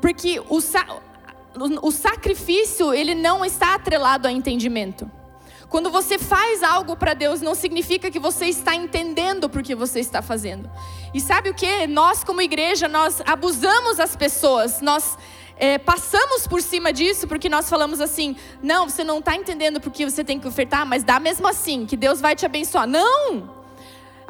Porque 0.03 0.41
o, 0.41 0.59
o 1.81 1.91
sacrifício, 1.93 2.93
ele 2.93 3.15
não 3.15 3.45
está 3.45 3.77
atrelado 3.77 4.27
a 4.27 4.33
entendimento. 4.33 5.09
Quando 5.69 5.91
você 5.91 6.19
faz 6.19 6.63
algo 6.63 6.97
para 6.97 7.15
Deus, 7.15 7.41
não 7.41 7.55
significa 7.55 8.11
que 8.11 8.19
você 8.19 8.47
está 8.47 8.75
entendendo 8.75 9.49
por 9.49 9.63
que 9.63 9.75
você 9.75 10.01
está 10.01 10.21
fazendo. 10.21 10.69
E 11.15 11.21
sabe 11.21 11.49
o 11.49 11.55
que? 11.55 11.87
Nós, 11.87 12.25
como 12.25 12.43
igreja, 12.43 12.89
nós 12.89 13.23
abusamos 13.25 14.01
as 14.01 14.15
pessoas, 14.17 14.81
nós 14.83 15.17
é, 15.57 15.79
passamos 15.79 16.47
por 16.49 16.61
cima 16.61 16.93
disso 16.93 17.29
porque 17.29 17.49
nós 17.49 17.71
falamos 17.71 18.01
assim: 18.01 18.37
não, 18.63 18.89
você 18.89 19.05
não 19.05 19.21
está 19.21 19.37
entendendo 19.37 19.81
porque 19.81 20.05
você 20.05 20.25
tem 20.25 20.39
que 20.39 20.49
ofertar, 20.49 20.85
mas 20.85 21.05
dá 21.05 21.21
mesmo 21.21 21.47
assim, 21.47 21.87
que 21.87 21.97
Deus 21.97 22.21
vai 22.21 22.35
te 22.35 22.45
abençoar. 22.45 22.87
Não! 22.87 23.62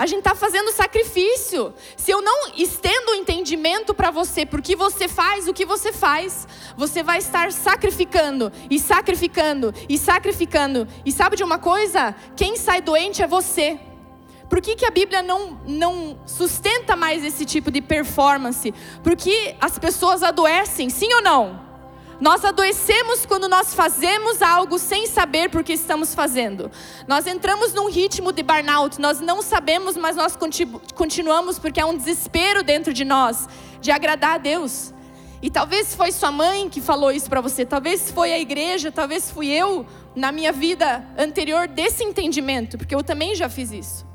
A 0.03 0.07
gente 0.07 0.19
está 0.19 0.35
fazendo 0.35 0.73
sacrifício. 0.73 1.73
Se 1.97 2.11
eu 2.11 2.21
não 2.21 2.51
estendo 2.57 3.13
o 3.13 3.15
entendimento 3.15 3.95
para 3.95 4.11
você, 4.11 4.45
porque 4.45 4.75
você 4.75 5.07
faz 5.07 5.47
o 5.47 5.55
que 5.55 5.65
você 5.65 5.93
faz, 5.93 6.49
você 6.77 7.05
vai 7.05 7.19
estar 7.19 7.53
sacrificando 7.53 8.51
e 8.69 8.81
sacrificando 8.81 9.73
e 9.89 9.97
sacrificando. 9.97 10.89
E 11.07 11.13
sabe 11.13 11.37
de 11.37 11.45
uma 11.45 11.57
coisa? 11.57 12.17
Quem 12.35 12.57
sai 12.57 12.83
doente 12.83 13.23
é 13.23 13.29
você. 13.29 13.79
Por 14.51 14.61
que, 14.61 14.75
que 14.75 14.85
a 14.85 14.91
Bíblia 14.91 15.23
não, 15.23 15.61
não 15.69 16.19
sustenta 16.27 16.97
mais 16.97 17.25
esse 17.25 17.45
tipo 17.45 17.71
de 17.71 17.81
performance? 17.81 18.75
Porque 19.05 19.55
as 19.61 19.79
pessoas 19.79 20.25
adoecem, 20.25 20.91
sim 20.91 21.15
ou 21.15 21.23
não? 21.23 21.72
Nós 22.23 22.45
adoecemos 22.45 23.27
quando 23.27 23.49
nós 23.49 23.75
fazemos 23.75 24.41
algo 24.43 24.79
sem 24.79 25.09
saber 25.09 25.51
por 25.51 25.65
que 25.65 25.73
estamos 25.73 26.15
fazendo. 26.15 26.71
Nós 27.09 27.27
entramos 27.27 27.75
num 27.75 27.91
ritmo 27.91 28.31
de 28.31 28.45
burnout, 28.45 29.01
nós 29.01 29.19
não 29.19 29.43
sabemos, 29.43 29.97
mas 29.97 30.15
nós 30.15 30.39
continuamos 30.95 31.59
porque 31.59 31.81
há 31.81 31.87
um 31.87 31.97
desespero 31.97 32.63
dentro 32.63 32.95
de 32.95 33.05
nós 33.05 33.49
de 33.81 33.91
agradar 33.91 34.37
a 34.37 34.39
Deus. 34.39 34.95
E 35.43 35.51
talvez 35.51 35.97
foi 35.97 36.13
sua 36.13 36.31
mãe 36.31 36.69
que 36.69 36.81
falou 36.81 37.11
isso 37.11 37.29
para 37.29 37.41
você, 37.41 37.67
talvez 37.67 38.13
foi 38.13 38.33
a 38.33 38.39
igreja, 38.39 38.93
talvez 38.93 39.29
fui 39.29 39.49
eu 39.49 39.85
na 40.15 40.31
minha 40.31 40.53
vida 40.53 41.05
anterior 41.19 41.67
desse 41.67 42.05
entendimento, 42.05 42.79
porque 42.79 42.95
eu 42.95 43.03
também 43.03 43.35
já 43.35 43.49
fiz 43.49 43.73
isso. 43.73 44.07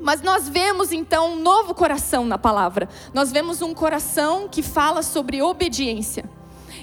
Mas 0.00 0.22
nós 0.22 0.48
vemos 0.48 0.92
então 0.92 1.34
um 1.34 1.42
novo 1.42 1.74
coração 1.74 2.24
na 2.24 2.38
palavra. 2.38 2.88
Nós 3.12 3.30
vemos 3.30 3.60
um 3.60 3.74
coração 3.74 4.48
que 4.48 4.62
fala 4.62 5.02
sobre 5.02 5.42
obediência. 5.42 6.35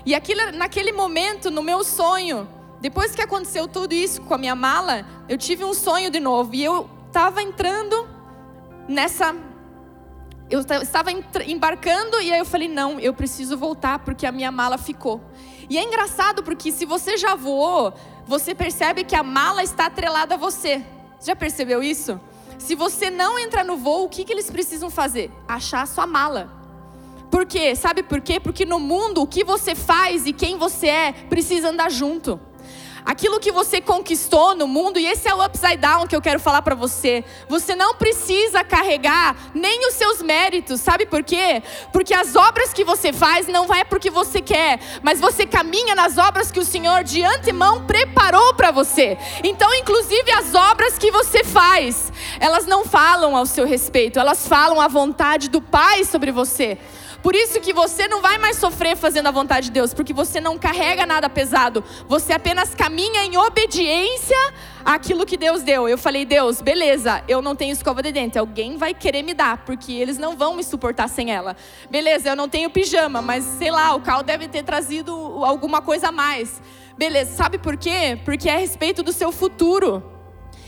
E 0.05 0.13
aquilo, 0.13 0.51
naquele 0.51 0.91
momento, 0.91 1.50
no 1.50 1.63
meu 1.63 1.83
sonho, 1.83 2.48
depois 2.81 3.15
que 3.15 3.22
aconteceu 3.22 3.67
tudo 3.67 3.93
isso 3.93 4.22
com 4.22 4.33
a 4.33 4.38
minha 4.38 4.55
mala, 4.55 5.05
eu 5.29 5.38
tive 5.38 5.63
um 5.63 5.74
sonho 5.74 6.12
de 6.12 6.19
novo. 6.19 6.53
E 6.53 6.63
eu 6.63 6.89
estava 7.07 7.41
entrando 7.41 8.07
nessa. 8.88 9.36
Eu 10.50 10.60
estava 10.60 11.10
embarcando 11.45 12.19
e 12.19 12.31
aí 12.31 12.39
eu 12.39 12.45
falei: 12.45 12.67
não, 12.67 13.00
eu 13.00 13.13
preciso 13.13 13.57
voltar 13.57 14.00
porque 14.00 14.25
a 14.25 14.31
minha 14.31 14.51
mala 14.51 14.77
ficou. 14.77 15.22
E 15.69 15.77
é 15.77 15.83
engraçado 15.83 16.43
porque 16.43 16.72
se 16.72 16.86
você 16.86 17.17
já 17.17 17.36
voou, 17.36 17.93
você 18.25 18.53
percebe 18.53 19.05
que 19.05 19.15
a 19.15 19.24
mala 19.24 19.63
está 19.63 19.86
atrelada 19.86 20.36
a 20.36 20.38
você. 20.38 20.83
Já 21.24 21.36
percebeu 21.36 21.81
isso? 21.81 22.19
Se 22.60 22.75
você 22.75 23.10
não 23.10 23.39
entra 23.39 23.63
no 23.63 23.77
voo, 23.77 24.05
o 24.05 24.10
que, 24.10 24.25
que 24.25 24.33
eles 24.33 24.51
precisam 24.51 24.89
fazer? 24.89 25.31
Achar 25.48 25.83
a 25.83 25.86
sua 25.86 26.05
mala. 26.05 26.62
Por 27.33 27.47
quê? 27.47 27.75
Sabe 27.75 28.03
por 28.03 28.21
quê? 28.21 28.39
Porque 28.39 28.63
no 28.63 28.79
mundo 28.79 29.23
o 29.23 29.25
que 29.25 29.43
você 29.43 29.73
faz 29.73 30.27
e 30.27 30.31
quem 30.31 30.55
você 30.55 30.85
é 30.85 31.11
precisa 31.11 31.69
andar 31.69 31.89
junto. 31.89 32.39
Aquilo 33.03 33.39
que 33.39 33.51
você 33.51 33.81
conquistou 33.81 34.55
no 34.55 34.67
mundo, 34.67 34.99
e 34.99 35.07
esse 35.07 35.27
é 35.27 35.33
o 35.33 35.43
upside 35.43 35.77
down 35.77 36.05
que 36.05 36.15
eu 36.15 36.21
quero 36.21 36.39
falar 36.39 36.61
para 36.61 36.75
você. 36.75 37.25
Você 37.49 37.75
não 37.75 37.95
precisa 37.95 38.63
carregar 38.63 39.35
nem 39.51 39.87
os 39.87 39.95
seus 39.95 40.21
méritos, 40.21 40.79
sabe 40.79 41.07
por 41.07 41.23
quê? 41.23 41.63
Porque 41.91 42.13
as 42.13 42.35
obras 42.35 42.71
que 42.71 42.83
você 42.83 43.11
faz 43.11 43.47
não 43.47 43.73
é 43.73 43.83
porque 43.83 44.11
você 44.11 44.39
quer, 44.39 44.79
mas 45.01 45.19
você 45.19 45.47
caminha 45.47 45.95
nas 45.95 46.19
obras 46.19 46.51
que 46.51 46.59
o 46.59 46.63
Senhor 46.63 47.03
de 47.03 47.23
antemão 47.23 47.83
preparou 47.85 48.53
para 48.53 48.69
você. 48.69 49.17
Então, 49.43 49.73
inclusive 49.73 50.31
as 50.31 50.53
obras 50.53 50.99
que 50.99 51.09
você 51.09 51.43
faz, 51.43 52.13
elas 52.39 52.67
não 52.67 52.85
falam 52.85 53.35
ao 53.35 53.47
seu 53.47 53.65
respeito, 53.65 54.19
elas 54.19 54.47
falam 54.47 54.79
a 54.79 54.87
vontade 54.87 55.49
do 55.49 55.63
Pai 55.63 56.05
sobre 56.05 56.31
você. 56.31 56.77
Por 57.24 57.36
isso 57.36 57.62
que 57.62 57.72
você 57.72 58.06
não 58.06 58.22
vai 58.22 58.38
mais 58.38 58.58
sofrer 58.58 58.98
fazendo 58.98 59.27
a 59.27 59.32
vontade 59.32 59.68
de 59.68 59.72
Deus, 59.72 59.94
porque 59.94 60.12
você 60.12 60.42
não 60.42 60.58
carrega 60.58 61.06
nada 61.06 61.30
pesado. 61.30 61.82
Você 62.06 62.34
apenas 62.34 62.75
caminha 62.75 63.24
em 63.24 63.38
obediência 63.38 64.38
àquilo 64.84 65.25
que 65.25 65.38
Deus 65.38 65.63
deu. 65.63 65.88
Eu 65.88 65.98
falei, 65.98 66.25
Deus, 66.25 66.62
beleza, 66.62 67.24
eu 67.25 67.42
não 67.42 67.56
tenho 67.56 67.72
escova 67.72 68.03
de 68.03 68.12
dente. 68.12 68.38
Alguém 68.38 68.75
vai 68.75 68.94
querer 68.94 69.24
me 69.24 69.34
dar, 69.34 69.63
porque 69.63 69.94
eles 69.94 70.18
não 70.18 70.36
vão 70.36 70.53
me 70.53 70.65
suportar 70.65 71.08
sem 71.08 71.32
ela. 71.32 71.56
Beleza, 71.89 72.27
eu 72.27 72.36
não 72.36 72.50
tenho 72.50 72.70
pijama, 72.70 73.22
mas 73.22 73.46
sei 73.46 73.72
lá, 73.72 73.96
o 73.96 74.01
Cal 74.01 74.22
deve 74.22 74.50
ter 74.50 74.63
trazido 74.63 75.13
alguma 75.46 75.82
coisa 75.82 76.10
a 76.10 76.12
mais. 76.12 76.62
Beleza, 76.98 77.38
sabe 77.38 77.58
por 77.58 77.77
quê? 77.77 78.20
Porque 78.25 78.50
é 78.50 78.56
a 78.56 78.60
respeito 78.60 79.01
do 79.01 79.13
seu 79.13 79.32
futuro. 79.32 80.03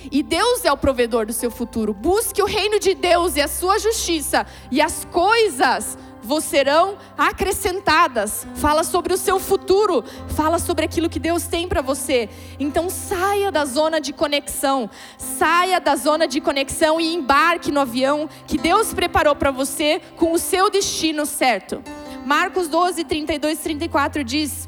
E 0.09 0.23
Deus 0.23 0.63
é 0.63 0.71
o 0.71 0.77
provedor 0.77 1.25
do 1.25 1.33
seu 1.33 1.51
futuro. 1.51 1.93
Busque 1.93 2.41
o 2.41 2.45
reino 2.45 2.79
de 2.79 2.93
Deus 2.93 3.35
e 3.35 3.41
a 3.41 3.47
sua 3.49 3.77
justiça, 3.77 4.45
e 4.71 4.81
as 4.81 5.03
coisas 5.11 5.97
vos 6.25 6.43
serão 6.43 6.97
acrescentadas. 7.17 8.45
Fala 8.55 8.83
sobre 8.83 9.13
o 9.13 9.17
seu 9.17 9.39
futuro, 9.39 10.03
fala 10.29 10.57
sobre 10.57 10.83
aquilo 10.83 11.09
que 11.09 11.19
Deus 11.19 11.43
tem 11.43 11.67
para 11.67 11.81
você. 11.81 12.27
Então 12.59 12.89
saia 12.89 13.51
da 13.51 13.63
zona 13.63 14.01
de 14.01 14.11
conexão, 14.11 14.89
saia 15.17 15.79
da 15.79 15.95
zona 15.95 16.27
de 16.27 16.41
conexão 16.41 16.99
e 16.99 17.13
embarque 17.13 17.71
no 17.71 17.79
avião 17.79 18.27
que 18.47 18.57
Deus 18.57 18.93
preparou 18.93 19.35
para 19.35 19.51
você 19.51 20.01
com 20.17 20.33
o 20.33 20.39
seu 20.39 20.69
destino 20.69 21.25
certo. 21.25 21.81
Marcos 22.25 22.67
12, 22.67 23.03
32, 23.03 23.59
34 23.59 24.23
diz: 24.23 24.67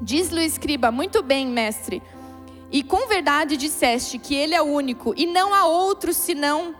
Diz-lhe 0.00 0.40
o 0.40 0.42
escriba, 0.42 0.90
muito 0.90 1.22
bem, 1.22 1.46
mestre. 1.46 2.02
E 2.70 2.82
com 2.82 3.06
verdade 3.08 3.56
disseste 3.56 4.18
que 4.18 4.34
Ele 4.34 4.54
é 4.54 4.62
único 4.62 5.14
e 5.16 5.26
não 5.26 5.54
há 5.54 5.66
outro 5.66 6.14
senão 6.14 6.74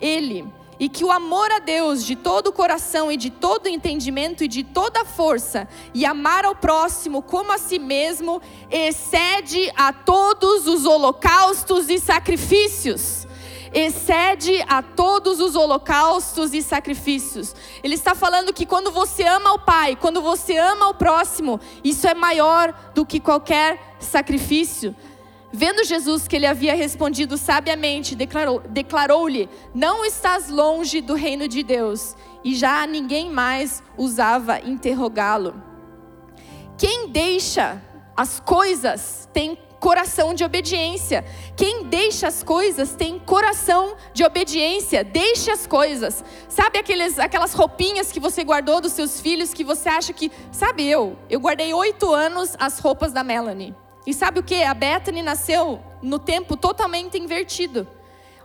Ele. 0.00 0.57
E 0.78 0.88
que 0.88 1.04
o 1.04 1.10
amor 1.10 1.50
a 1.50 1.58
Deus 1.58 2.04
de 2.04 2.14
todo 2.14 2.48
o 2.48 2.52
coração 2.52 3.10
e 3.10 3.16
de 3.16 3.30
todo 3.30 3.66
o 3.66 3.68
entendimento 3.68 4.44
e 4.44 4.48
de 4.48 4.62
toda 4.62 5.02
a 5.02 5.04
força, 5.04 5.68
e 5.92 6.06
amar 6.06 6.44
ao 6.44 6.54
próximo 6.54 7.20
como 7.20 7.52
a 7.52 7.58
si 7.58 7.78
mesmo, 7.78 8.40
excede 8.70 9.72
a 9.76 9.92
todos 9.92 10.66
os 10.66 10.84
holocaustos 10.84 11.88
e 11.88 11.98
sacrifícios 11.98 13.26
excede 13.72 14.64
a 14.66 14.82
todos 14.82 15.40
os 15.40 15.54
holocaustos 15.54 16.54
e 16.54 16.62
sacrifícios. 16.62 17.54
Ele 17.82 17.94
está 17.94 18.14
falando 18.14 18.52
que 18.52 18.66
quando 18.66 18.90
você 18.90 19.24
ama 19.24 19.52
o 19.52 19.58
Pai, 19.58 19.96
quando 19.96 20.22
você 20.22 20.56
ama 20.56 20.88
o 20.88 20.94
próximo, 20.94 21.60
isso 21.82 22.06
é 22.06 22.14
maior 22.14 22.72
do 22.94 23.04
que 23.04 23.20
qualquer 23.20 23.96
sacrifício. 24.00 24.94
Vendo 25.52 25.82
Jesus 25.82 26.28
que 26.28 26.36
ele 26.36 26.46
havia 26.46 26.74
respondido 26.74 27.38
sabiamente, 27.38 28.14
declarou-lhe: 28.14 28.68
declarou 28.68 29.28
Não 29.74 30.04
estás 30.04 30.50
longe 30.50 31.00
do 31.00 31.14
reino 31.14 31.48
de 31.48 31.62
Deus. 31.62 32.14
E 32.44 32.54
já 32.54 32.86
ninguém 32.86 33.30
mais 33.30 33.82
ousava 33.96 34.60
interrogá-lo. 34.60 35.62
Quem 36.76 37.08
deixa 37.08 37.82
as 38.16 38.40
coisas 38.40 39.28
tem 39.32 39.58
coração 39.80 40.34
de 40.34 40.44
obediência. 40.44 41.24
Quem 41.56 41.84
deixa 41.84 42.28
as 42.28 42.42
coisas 42.42 42.94
tem 42.94 43.18
coração 43.18 43.96
de 44.12 44.24
obediência. 44.24 45.02
Deixe 45.02 45.50
as 45.50 45.66
coisas. 45.66 46.22
Sabe 46.48 46.78
aqueles, 46.78 47.18
aquelas 47.18 47.54
roupinhas 47.54 48.12
que 48.12 48.20
você 48.20 48.44
guardou 48.44 48.80
dos 48.80 48.92
seus 48.92 49.20
filhos 49.20 49.54
que 49.54 49.64
você 49.64 49.88
acha 49.88 50.12
que. 50.12 50.30
Sabe 50.52 50.86
eu? 50.86 51.16
Eu 51.30 51.40
guardei 51.40 51.72
oito 51.72 52.12
anos 52.12 52.54
as 52.58 52.78
roupas 52.78 53.12
da 53.12 53.24
Melanie. 53.24 53.74
E 54.08 54.14
sabe 54.14 54.40
o 54.40 54.42
que? 54.42 54.62
A 54.62 54.72
Bethany 54.72 55.20
nasceu 55.20 55.82
no 56.00 56.18
tempo 56.18 56.56
totalmente 56.56 57.18
invertido. 57.18 57.86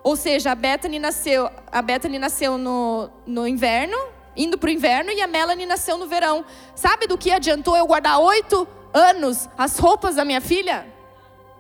Ou 0.04 0.18
seja, 0.18 0.52
a 0.52 0.56
Bethany 0.56 1.00
nasceu, 1.00 1.50
a 1.72 1.82
Bethany 1.82 2.20
nasceu 2.20 2.58
no, 2.58 3.10
no 3.26 3.48
inverno, 3.48 3.98
indo 4.36 4.58
para 4.58 4.68
o 4.68 4.74
inverno, 4.74 5.10
e 5.12 5.22
a 5.22 5.26
Melanie 5.26 5.66
nasceu 5.66 5.98
no 5.98 6.06
verão. 6.06 6.44
Sabe 6.76 7.08
do 7.08 7.18
que 7.18 7.32
adiantou 7.32 7.78
eu 7.78 7.88
guardar 7.88 8.20
oito 8.20 8.68
anos 8.94 9.48
as 9.58 9.80
roupas 9.80 10.16
da 10.16 10.26
minha 10.26 10.42
filha? 10.42 10.86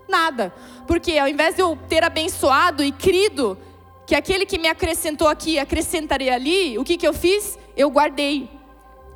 Nada. 0.10 0.53
Porque 0.86 1.17
ao 1.17 1.29
invés 1.29 1.55
de 1.55 1.62
eu 1.62 1.79
ter 1.88 2.03
abençoado 2.03 2.83
e 2.83 2.91
crido 2.91 3.57
que 4.05 4.15
aquele 4.15 4.45
que 4.45 4.57
me 4.57 4.67
acrescentou 4.67 5.29
aqui 5.29 5.57
acrescentaria 5.57 6.36
ali, 6.36 6.77
o 6.77 6.83
que, 6.83 6.98
que 6.98 7.07
eu 7.07 7.13
fiz? 7.13 7.57
Eu 7.74 7.89
guardei. 7.89 8.50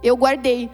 Eu 0.02 0.16
guardei. 0.16 0.72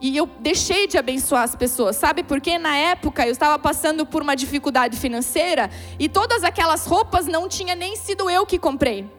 E 0.00 0.14
eu 0.16 0.28
deixei 0.40 0.86
de 0.86 0.98
abençoar 0.98 1.42
as 1.42 1.56
pessoas, 1.56 1.96
sabe? 1.96 2.22
Porque 2.22 2.58
na 2.58 2.76
época 2.76 3.26
eu 3.26 3.32
estava 3.32 3.58
passando 3.58 4.04
por 4.04 4.22
uma 4.22 4.36
dificuldade 4.36 4.96
financeira 4.96 5.70
e 5.98 6.08
todas 6.08 6.44
aquelas 6.44 6.86
roupas 6.86 7.26
não 7.26 7.48
tinha 7.48 7.74
nem 7.74 7.96
sido 7.96 8.28
eu 8.28 8.44
que 8.44 8.58
comprei. 8.58 9.10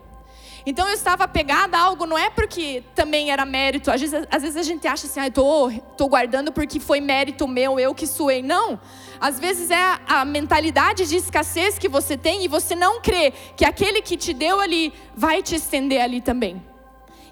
Então 0.67 0.85
eu 0.85 0.93
estava 0.93 1.23
apegada 1.23 1.77
a 1.77 1.81
algo, 1.81 2.05
não 2.05 2.17
é 2.17 2.29
porque 2.29 2.83
também 2.93 3.31
era 3.31 3.45
mérito. 3.45 3.89
Às 3.89 4.01
vezes, 4.01 4.27
às 4.29 4.41
vezes 4.41 4.57
a 4.57 4.63
gente 4.63 4.85
acha 4.85 5.07
assim, 5.07 5.21
ah, 5.21 5.31
tô, 5.31 5.71
tô 5.95 6.09
guardando 6.09 6.51
porque 6.51 6.77
foi 6.77 6.99
mérito 6.99 7.47
meu, 7.47 7.79
eu 7.79 7.95
que 7.95 8.05
suei. 8.05 8.43
Não. 8.43 8.77
Às 9.19 9.39
vezes 9.39 9.71
é 9.71 9.97
a 10.05 10.25
mentalidade 10.25 11.07
de 11.07 11.15
escassez 11.15 11.79
que 11.79 11.87
você 11.87 12.17
tem 12.17 12.43
e 12.43 12.49
você 12.49 12.75
não 12.75 13.01
crê 13.01 13.31
que 13.55 13.63
aquele 13.63 14.01
que 14.01 14.17
te 14.17 14.33
deu 14.33 14.59
ali 14.59 14.93
vai 15.15 15.41
te 15.41 15.55
estender 15.55 16.01
ali 16.01 16.19
também. 16.19 16.61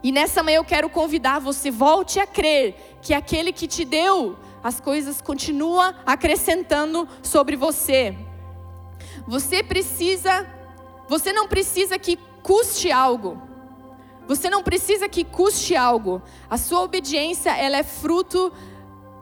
E 0.06 0.12
nessa 0.12 0.44
manhã 0.44 0.58
eu 0.58 0.64
quero 0.64 0.88
convidar 0.88 1.40
você, 1.40 1.72
volte 1.72 2.20
a 2.20 2.28
crer 2.28 3.00
que 3.02 3.12
aquele 3.12 3.52
que 3.52 3.68
te 3.68 3.84
deu, 3.84 4.38
as 4.64 4.80
coisas 4.80 5.20
continua 5.20 5.96
acrescentando 6.06 7.10
sobre 7.24 7.56
você. 7.56 8.16
Você 9.26 9.64
precisa, 9.64 10.46
você 11.10 11.34
não 11.34 11.48
precisa 11.48 11.98
que 11.98 12.20
custe 12.44 12.92
algo. 12.92 13.42
Você 14.28 14.48
não 14.48 14.62
precisa 14.62 15.10
que 15.10 15.24
custe 15.24 15.76
algo. 15.76 16.22
A 16.48 16.56
sua 16.56 16.84
obediência, 16.84 17.58
ela 17.58 17.78
é 17.78 17.84
fruto 17.84 18.54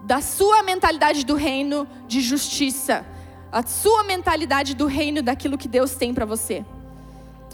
da 0.03 0.19
sua 0.19 0.63
mentalidade 0.63 1.25
do 1.25 1.35
reino 1.35 1.87
de 2.09 2.19
justiça. 2.19 3.05
A 3.49 3.65
sua 3.65 4.03
mentalidade 4.03 4.75
do 4.75 4.85
reino 4.85 5.21
daquilo 5.21 5.57
que 5.57 5.69
Deus 5.69 5.95
tem 5.95 6.13
para 6.13 6.25
você. 6.25 6.65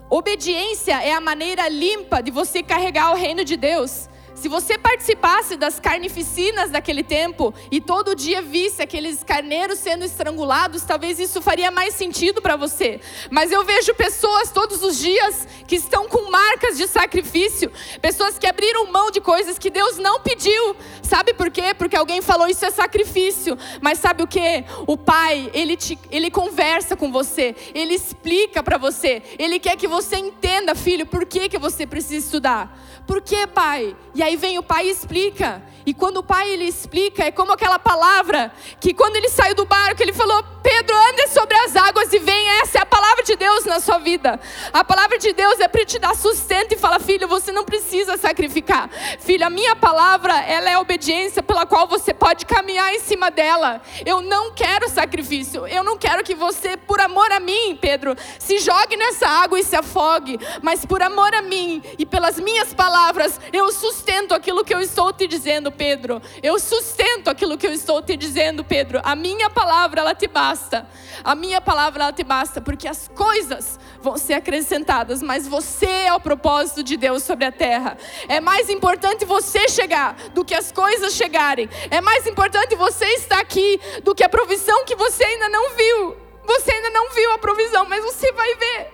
Obediência 0.09 1.03
é 1.03 1.13
a 1.13 1.21
maneira 1.21 1.69
limpa 1.69 2.19
de 2.19 2.31
você 2.31 2.63
carregar 2.63 3.11
o 3.11 3.15
reino 3.15 3.45
de 3.45 3.55
Deus. 3.55 4.09
Se 4.35 4.47
você 4.47 4.77
participasse 4.77 5.57
das 5.57 5.79
carnificinas 5.79 6.69
daquele 6.69 7.03
tempo 7.03 7.53
e 7.69 7.81
todo 7.81 8.15
dia 8.15 8.41
visse 8.41 8.81
aqueles 8.81 9.23
carneiros 9.23 9.79
sendo 9.79 10.05
estrangulados, 10.05 10.83
talvez 10.83 11.19
isso 11.19 11.41
faria 11.41 11.69
mais 11.69 11.93
sentido 11.93 12.41
para 12.41 12.55
você. 12.55 13.01
Mas 13.29 13.51
eu 13.51 13.65
vejo 13.65 13.93
pessoas 13.95 14.51
todos 14.51 14.81
os 14.81 14.97
dias 14.97 15.47
que 15.67 15.75
estão 15.75 16.07
com 16.07 16.31
marcas 16.31 16.77
de 16.77 16.87
sacrifício, 16.87 17.71
pessoas 18.01 18.39
que 18.39 18.47
abriram 18.47 18.91
mão 18.91 19.11
de 19.11 19.19
coisas 19.19 19.59
que 19.59 19.69
Deus 19.69 19.97
não 19.97 20.21
pediu. 20.21 20.75
Sabe 21.03 21.33
por 21.33 21.51
quê? 21.51 21.73
Porque 21.77 21.97
alguém 21.97 22.21
falou 22.21 22.47
isso 22.47 22.65
é 22.65 22.71
sacrifício. 22.71 23.57
Mas 23.81 23.99
sabe 23.99 24.23
o 24.23 24.27
que? 24.27 24.63
O 24.87 24.97
Pai, 24.97 25.49
ele 25.53 25.75
te, 25.75 25.99
ele 26.09 26.31
conversa 26.31 26.95
com 26.95 27.11
você, 27.11 27.55
ele 27.73 27.93
explica 27.93 28.63
para 28.63 28.77
você, 28.77 29.21
ele 29.37 29.59
quer 29.59 29.75
que 29.75 29.87
você 29.87 30.17
entenda, 30.17 30.75
filho, 30.75 31.05
por 31.05 31.25
que 31.25 31.49
que 31.49 31.57
você 31.57 31.85
precisa 31.85 32.25
estudar. 32.25 32.77
Por 33.09 33.23
que, 33.23 33.47
pai? 33.47 33.95
E 34.19 34.21
aí 34.21 34.35
vem 34.35 34.57
o 34.57 34.63
pai 34.63 34.87
e 34.87 34.89
explica. 34.91 35.63
E 35.89 35.93
quando 35.95 36.17
o 36.17 36.23
pai 36.23 36.47
ele 36.51 36.65
explica, 36.65 37.23
é 37.23 37.31
como 37.31 37.51
aquela 37.51 37.79
palavra 37.79 38.53
que 38.79 38.93
quando 38.93 39.15
ele 39.15 39.27
saiu 39.27 39.55
do 39.55 39.65
barco, 39.65 40.03
ele 40.03 40.13
falou: 40.13 40.43
Pedro, 40.61 40.95
ande 40.95 41.27
sobre 41.29 41.57
as 41.57 41.75
águas 41.75 42.13
e 42.13 42.19
vem. 42.19 42.47
Essa 42.61 42.77
é 42.77 42.81
a 42.81 42.85
palavra 42.85 43.23
de 43.23 43.35
Deus 43.35 43.65
na 43.65 43.79
sua 43.79 43.97
vida. 43.97 44.39
A 44.71 44.83
palavra 44.83 45.17
de 45.17 45.33
Deus 45.33 45.59
é 45.59 45.67
para 45.67 45.83
te 45.83 45.97
dar 45.97 46.15
sustento 46.15 46.73
e 46.73 46.77
fala: 46.77 46.99
Filho, 46.99 47.27
você 47.27 47.51
não 47.51 47.65
precisa 47.65 48.17
sacrificar. 48.17 48.87
Filho, 49.19 49.47
a 49.47 49.49
minha 49.49 49.75
palavra, 49.75 50.39
ela 50.41 50.69
é 50.69 50.75
a 50.75 50.79
obediência 50.79 51.41
pela 51.41 51.65
qual 51.65 51.87
você 51.87 52.13
pode 52.13 52.45
caminhar 52.45 52.93
em 52.93 52.99
cima 52.99 53.31
dela. 53.31 53.81
Eu 54.05 54.21
não 54.21 54.51
quero 54.51 54.87
sacrifício. 54.89 55.65
Eu 55.65 55.83
não 55.83 55.97
quero 55.97 56.23
que 56.23 56.35
você, 56.35 56.77
por 56.77 57.01
amor 57.01 57.31
a 57.31 57.39
mim, 57.39 57.75
Pedro, 57.81 58.15
se 58.37 58.59
jogue 58.59 58.95
nessa 58.95 59.27
água 59.27 59.59
e 59.59 59.63
se 59.63 59.75
afogue. 59.75 60.37
Mas 60.61 60.85
por 60.85 61.01
amor 61.01 61.33
a 61.33 61.41
mim 61.41 61.81
e 61.97 62.05
pelas 62.05 62.39
minhas 62.39 62.75
palavras, 62.75 63.41
eu 63.51 63.71
sustento 63.71 64.35
aquilo 64.35 64.63
que 64.63 64.73
eu 64.73 64.81
estou 64.81 65.11
te 65.11 65.25
dizendo, 65.25 65.78
Pedro. 65.79 66.21
Eu 66.43 66.59
sustento 66.59 67.29
aquilo 67.29 67.57
que 67.57 67.65
eu 67.65 67.71
estou 67.71 68.01
te 68.01 68.17
dizendo, 68.17 68.65
Pedro. 68.65 68.99
A 69.01 69.15
minha 69.15 69.49
palavra, 69.49 70.01
ela 70.01 70.13
te 70.13 70.27
basta. 70.27 70.85
A 71.23 71.33
minha 71.33 71.61
palavra, 71.61 72.03
ela 72.03 72.11
te 72.11 72.21
basta, 72.21 72.59
porque 72.59 72.85
as 72.85 73.07
coisas 73.07 73.79
vão 74.01 74.17
ser 74.17 74.33
acrescentadas, 74.33 75.21
mas 75.21 75.47
você 75.47 75.85
é 75.85 76.13
o 76.13 76.19
propósito 76.19 76.83
de 76.83 76.97
Deus 76.97 77.23
sobre 77.23 77.45
a 77.45 77.51
terra. 77.51 77.97
É 78.27 78.41
mais 78.41 78.69
importante 78.69 79.23
você 79.23 79.69
chegar 79.69 80.15
do 80.33 80.43
que 80.43 80.53
as 80.53 80.69
coisas 80.69 81.13
chegarem. 81.13 81.69
É 81.89 82.01
mais 82.01 82.27
importante 82.27 82.75
você 82.75 83.05
estar 83.13 83.39
aqui 83.39 83.79
do 84.03 84.13
que 84.13 84.23
a 84.23 84.29
provisão 84.29 84.83
que 84.83 84.97
você 84.97 85.23
ainda 85.23 85.47
não 85.47 85.75
viu. 85.75 86.17
Você 86.45 86.71
ainda 86.73 86.89
não 86.89 87.09
viu 87.11 87.31
a 87.31 87.37
provisão, 87.37 87.85
mas 87.87 88.03
você 88.03 88.33
vai 88.33 88.53
ver. 88.55 88.93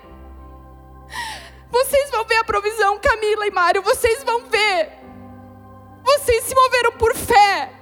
Vocês 1.71 2.11
vão 2.11 2.25
ver 2.25 2.37
a 2.37 2.43
provisão, 2.43 2.99
Camila 2.99 3.47
e 3.47 3.51
Mário, 3.51 3.81
vocês 3.81 4.23
vão 4.23 4.41
ver. 4.45 5.04
Vocês 6.05 6.43
se 6.43 6.53
moveram 6.53 6.91
por 6.93 7.15
fé. 7.15 7.73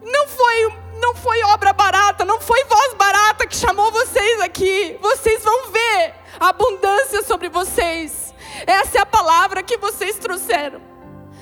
Não 0.00 0.28
foi, 0.28 0.74
não 1.00 1.14
foi 1.16 1.42
obra 1.42 1.72
barata, 1.72 2.24
não 2.24 2.40
foi 2.40 2.64
voz 2.64 2.94
barata 2.94 3.46
que 3.46 3.56
chamou 3.56 3.90
vocês 3.90 4.40
aqui. 4.40 4.96
Vocês 5.02 5.42
vão 5.42 5.70
ver 5.70 6.14
a 6.38 6.50
abundância 6.50 7.22
sobre 7.24 7.48
vocês. 7.48 8.32
Essa 8.66 8.98
é 8.98 9.00
a 9.00 9.06
palavra 9.06 9.62
que 9.64 9.76
vocês 9.76 10.16
trouxeram. 10.16 10.80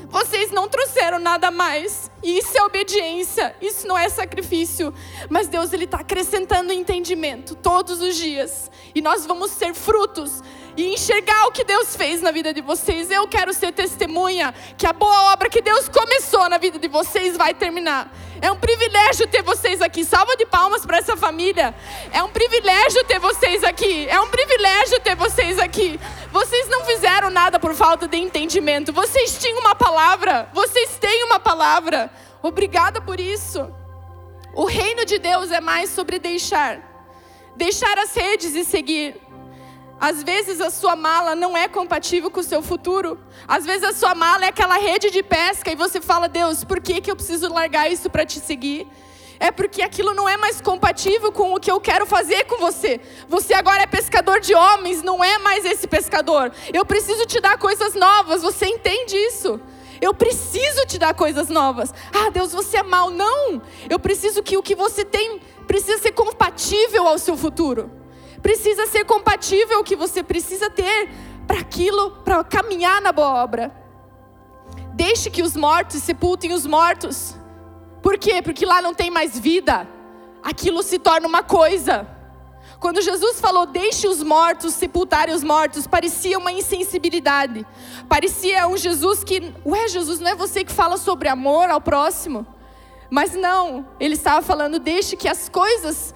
Vocês 0.09 0.51
não 0.51 0.67
trouxeram 0.67 1.19
nada 1.19 1.51
mais. 1.51 2.11
E 2.23 2.39
isso 2.39 2.57
é 2.57 2.63
obediência, 2.63 3.55
isso 3.61 3.87
não 3.87 3.97
é 3.97 4.09
sacrifício. 4.09 4.93
Mas 5.29 5.47
Deus 5.47 5.73
ele 5.73 5.85
está 5.85 5.99
acrescentando 5.99 6.73
entendimento 6.73 7.55
todos 7.55 8.01
os 8.01 8.17
dias. 8.17 8.71
E 8.95 9.03
nós 9.03 9.27
vamos 9.27 9.51
ser 9.51 9.75
frutos 9.75 10.43
e 10.79 10.95
enxergar 10.95 11.49
o 11.49 11.51
que 11.51 11.65
Deus 11.65 11.97
fez 11.97 12.23
na 12.23 12.31
vida 12.31 12.55
de 12.55 12.61
vocês. 12.61 13.11
Eu 13.11 13.27
quero 13.27 13.53
ser 13.53 13.73
testemunha 13.73 14.55
que 14.77 14.87
a 14.87 14.93
boa 14.93 15.33
obra 15.33 15.51
que 15.51 15.61
Deus 15.61 15.89
começou 15.89 16.49
na 16.49 16.57
vida 16.57 16.79
de 16.79 16.87
vocês 16.87 17.37
vai 17.37 17.53
terminar. 17.53 18.09
É 18.41 18.49
um 18.53 18.57
privilégio 18.57 19.27
ter 19.27 19.43
vocês 19.43 19.83
aqui. 19.83 20.05
Salva 20.05 20.37
de 20.37 20.47
palmas 20.47 20.87
para 20.87 20.99
essa 20.99 21.17
família. 21.17 21.75
É 22.13 22.23
um 22.23 22.29
privilégio 22.29 23.03
ter 23.07 23.19
vocês 23.19 23.65
aqui. 23.65 24.07
É 24.09 24.21
um 24.21 24.29
privilégio 24.29 25.01
ter 25.01 25.17
vocês 25.17 25.59
aqui. 25.59 25.99
Vocês 26.31 26.69
não 26.69 26.85
fizeram 26.85 27.29
nada 27.29 27.59
por 27.59 27.75
falta 27.75 28.07
de 28.07 28.17
entendimento. 28.17 28.93
Vocês 28.93 29.37
tinham 29.41 29.59
uma 29.59 29.75
palavra. 29.75 30.49
Vocês 30.55 30.97
têm 31.01 31.25
uma 31.25 31.41
palavra. 31.41 32.09
Obrigada 32.41 33.01
por 33.01 33.19
isso. 33.19 33.69
O 34.55 34.65
reino 34.65 35.05
de 35.05 35.19
Deus 35.19 35.51
é 35.51 35.61
mais 35.61 35.91
sobre 35.91 36.21
deixar. 36.21 36.79
Deixar 37.57 37.99
as 37.99 38.15
redes 38.15 38.55
e 38.55 38.65
seguir. 38.65 39.28
Às 40.01 40.23
vezes 40.23 40.61
a 40.61 40.71
sua 40.71 40.95
mala 40.95 41.35
não 41.35 41.57
é 41.57 41.67
compatível 41.67 42.31
com 42.31 42.39
o 42.39 42.45
seu 42.45 42.63
futuro. 42.63 43.19
Às 43.49 43.67
vezes 43.67 43.83
a 43.83 43.93
sua 43.93 44.15
mala 44.15 44.45
é 44.45 44.49
aquela 44.49 44.77
rede 44.77 45.11
de 45.11 45.23
pesca 45.23 45.73
e 45.73 45.77
você 45.77 46.01
fala: 46.01 46.29
Deus, 46.29 46.63
por 46.63 46.81
que, 46.81 47.01
que 47.01 47.11
eu 47.11 47.17
preciso 47.17 47.53
largar 47.53 47.91
isso 47.91 48.09
para 48.09 48.25
te 48.25 48.39
seguir? 48.39 48.87
É 49.41 49.51
porque 49.51 49.83
aquilo 49.83 50.15
não 50.15 50.29
é 50.29 50.37
mais 50.37 50.61
compatível 50.61 51.33
com 51.33 51.55
o 51.55 51.61
que 51.61 51.71
eu 51.71 51.81
quero 51.81 52.07
fazer 52.07 52.45
com 52.45 52.59
você. 52.59 53.01
Você 53.29 53.55
agora 53.55 53.83
é 53.83 53.87
pescador 53.87 54.41
de 54.41 54.55
homens, 54.55 55.03
não 55.03 55.23
é 55.23 55.39
mais 55.39 55.65
esse 55.65 55.87
pescador. 55.87 56.53
Eu 56.73 56.85
preciso 56.85 57.25
te 57.27 57.41
dar 57.41 57.57
coisas 57.57 57.95
novas, 57.95 58.43
você 58.43 58.67
entende 58.67 59.17
isso? 59.17 59.61
Eu 60.01 60.15
preciso 60.15 60.87
te 60.87 60.97
dar 60.99 61.15
coisas 61.15 61.49
novas. 61.49 61.93
Ah, 62.13 62.31
Deus, 62.31 62.53
você 62.53 62.79
é 62.79 62.83
mau. 62.85 63.11
Não! 63.11 63.61
Eu 63.91 63.99
preciso 63.99 64.45
que 64.45 64.57
o 64.57 64.63
que 64.63 64.77
você 64.77 65.05
tem 65.05 65.41
precisa 65.67 65.99
ser 65.99 66.13
compatível 66.13 67.07
ao 67.07 67.19
seu 67.19 67.37
futuro 67.37 67.98
precisa 68.43 68.87
ser 68.87 69.05
compatível 69.05 69.81
o 69.81 69.85
que 69.85 69.97
você 69.97 70.23
precisa 70.23 70.71
ter 70.71 71.11
para 71.47 71.61
aquilo, 71.61 72.11
para 72.25 72.45
caminhar 72.45 73.01
na 73.01 73.13
boa 73.13 73.43
obra. 73.43 73.73
Deixe 74.95 75.31
que 75.31 75.43
os 75.43 75.57
mortos 75.57 76.03
sepultem 76.03 76.53
os 76.53 76.67
mortos. 76.67 77.35
Por 78.03 78.19
quê? 78.19 78.43
Porque 78.43 78.67
lá 78.67 78.83
não 78.83 78.95
tem 78.95 79.11
mais 79.11 79.39
vida. 79.39 79.89
Aquilo 80.43 80.83
se 80.83 80.99
torna 80.99 81.27
uma 81.27 81.43
coisa. 81.43 82.07
Quando 82.81 83.03
Jesus 83.03 83.41
falou, 83.41 83.67
deixe 83.67 84.07
os 84.07 84.23
mortos 84.23 84.75
sepultarem 84.75 85.35
os 85.35 85.43
mortos, 85.43 85.87
parecia 85.87 86.39
uma 86.39 86.53
insensibilidade. 86.53 87.67
Parecia 88.09 88.69
um 88.69 88.77
Jesus 88.77 89.25
que, 89.25 89.53
ué, 89.67 89.89
Jesus, 89.89 90.21
não 90.21 90.31
é 90.31 90.35
você 90.37 90.63
que 90.63 90.73
fala 90.73 90.97
sobre 90.97 91.29
amor 91.29 91.71
ao 91.71 91.81
próximo? 91.81 92.47
Mas 93.11 93.35
não, 93.35 93.89
ele 93.99 94.15
estava 94.15 94.43
falando, 94.43 94.79
deixe 94.79 95.17
que 95.17 95.27
as 95.27 95.49
coisas 95.49 96.15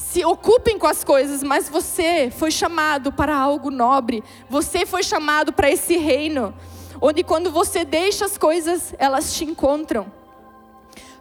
se 0.00 0.24
ocupem 0.24 0.78
com 0.78 0.86
as 0.86 1.04
coisas, 1.04 1.42
mas 1.42 1.68
você 1.68 2.32
foi 2.34 2.50
chamado 2.50 3.12
para 3.12 3.36
algo 3.36 3.70
nobre. 3.70 4.24
Você 4.48 4.86
foi 4.86 5.02
chamado 5.02 5.52
para 5.52 5.70
esse 5.70 5.98
reino, 5.98 6.54
onde 7.02 7.22
quando 7.22 7.50
você 7.50 7.84
deixa 7.84 8.24
as 8.24 8.38
coisas, 8.38 8.94
elas 8.98 9.34
te 9.34 9.44
encontram. 9.44 10.10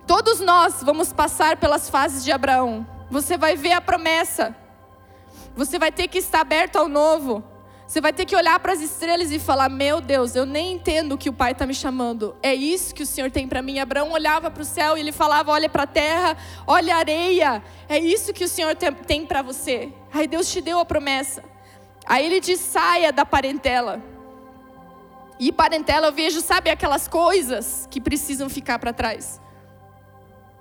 Todos 0.08 0.40
nós 0.40 0.82
vamos 0.82 1.12
passar 1.12 1.58
pelas 1.58 1.90
fases 1.90 2.24
de 2.24 2.32
Abraão. 2.32 2.88
Você 3.12 3.38
vai 3.38 3.58
ver 3.58 3.74
a 3.74 3.82
promessa. 3.82 4.56
Você 5.58 5.78
vai 5.78 5.92
ter 5.92 6.08
que 6.08 6.18
estar 6.18 6.40
aberto 6.40 6.78
ao 6.78 6.88
novo. 6.88 7.44
Você 7.90 8.00
vai 8.00 8.14
ter 8.14 8.24
que 8.24 8.36
olhar 8.36 8.60
para 8.60 8.72
as 8.72 8.82
estrelas 8.82 9.32
e 9.32 9.40
falar: 9.40 9.68
Meu 9.68 10.00
Deus, 10.00 10.36
eu 10.36 10.46
nem 10.46 10.74
entendo 10.74 11.14
o 11.14 11.18
que 11.18 11.28
o 11.28 11.34
Pai 11.34 11.54
está 11.54 11.66
me 11.66 11.74
chamando. 11.74 12.36
É 12.44 12.54
isso 12.54 12.94
que 12.94 13.02
o 13.02 13.06
Senhor 13.06 13.32
tem 13.32 13.48
para 13.48 13.64
mim. 13.64 13.80
Abraão 13.80 14.12
olhava 14.12 14.52
para 14.52 14.62
o 14.62 14.66
céu 14.66 14.96
e 14.96 15.00
ele 15.00 15.12
falava: 15.12 15.52
Olha 15.52 15.68
para 15.68 15.84
a 15.84 15.88
terra, 15.88 16.38
olha 16.68 16.94
a 16.94 17.00
areia. 17.00 17.64
É 17.90 17.98
isso 17.98 18.32
que 18.32 18.44
o 18.44 18.48
Senhor 18.48 18.76
tem 18.76 19.26
para 19.26 19.42
você. 19.42 19.92
Aí 20.14 20.28
Deus 20.28 20.52
te 20.52 20.62
deu 20.62 20.78
a 20.78 20.86
promessa. 20.86 21.44
Aí 22.06 22.28
ele 22.28 22.40
diz: 22.40 22.60
Saia 22.60 23.12
da 23.12 23.26
parentela. 23.26 24.04
E 25.40 25.52
parentela 25.52 26.10
eu 26.10 26.14
vejo, 26.14 26.42
sabe, 26.42 26.70
aquelas 26.70 27.08
coisas 27.08 27.88
que 27.90 28.00
precisam 28.00 28.50
ficar 28.50 28.78
para 28.78 28.94
trás. 28.94 29.42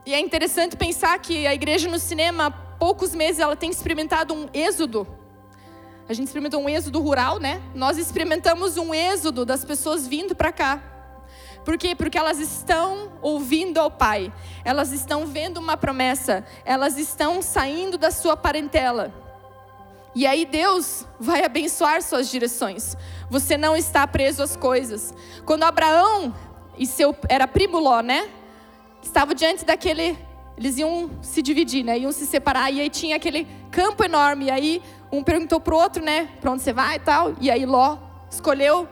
E 0.06 0.14
é 0.14 0.18
interessante 0.18 0.78
pensar 0.78 1.18
que 1.18 1.46
a 1.46 1.52
igreja 1.52 1.90
no 1.90 1.98
cinema, 1.98 2.46
há 2.46 2.50
poucos 2.50 3.14
meses, 3.14 3.38
ela 3.38 3.54
tem 3.54 3.68
experimentado 3.68 4.32
um 4.32 4.48
êxodo 4.54 5.17
a 6.08 6.14
gente 6.14 6.28
experimentou 6.28 6.62
um 6.62 6.68
êxodo 6.68 7.00
rural, 7.00 7.38
né? 7.38 7.60
Nós 7.74 7.98
experimentamos 7.98 8.78
um 8.78 8.94
êxodo 8.94 9.44
das 9.44 9.64
pessoas 9.64 10.06
vindo 10.06 10.34
para 10.34 10.50
cá. 10.50 10.82
Por 11.64 11.76
quê? 11.76 11.94
Porque 11.94 12.16
elas 12.16 12.38
estão 12.38 13.12
ouvindo 13.20 13.78
ao 13.78 13.90
Pai, 13.90 14.32
elas 14.64 14.90
estão 14.90 15.26
vendo 15.26 15.58
uma 15.58 15.76
promessa, 15.76 16.46
elas 16.64 16.96
estão 16.96 17.42
saindo 17.42 17.98
da 17.98 18.10
sua 18.10 18.36
parentela. 18.36 19.12
E 20.14 20.26
aí 20.26 20.46
Deus 20.46 21.06
vai 21.20 21.44
abençoar 21.44 22.02
suas 22.02 22.30
direções. 22.30 22.96
Você 23.28 23.58
não 23.58 23.76
está 23.76 24.06
preso 24.06 24.42
às 24.42 24.56
coisas. 24.56 25.12
Quando 25.44 25.64
Abraão 25.64 26.34
e 26.78 26.86
seu 26.86 27.14
era 27.28 27.46
primo 27.46 27.78
Ló, 27.78 28.00
né? 28.00 28.30
Estavam 29.02 29.34
diante 29.34 29.64
daquele, 29.64 30.18
eles 30.56 30.78
iam 30.78 31.10
se 31.20 31.42
dividir, 31.42 31.84
né? 31.84 31.98
Iam 31.98 32.12
se 32.12 32.26
separar 32.26 32.72
e 32.72 32.80
aí 32.80 32.88
tinha 32.88 33.16
aquele 33.16 33.46
campo 33.70 34.02
enorme. 34.02 34.46
E 34.46 34.50
aí 34.50 34.82
um 35.10 35.22
perguntou 35.22 35.60
pro 35.60 35.76
outro, 35.76 36.02
né, 36.02 36.28
para 36.40 36.50
onde 36.50 36.62
você 36.62 36.72
vai 36.72 36.96
e 36.96 37.00
tal. 37.00 37.34
E 37.40 37.50
aí 37.50 37.64
Ló 37.64 37.98
escolheu 38.30 38.88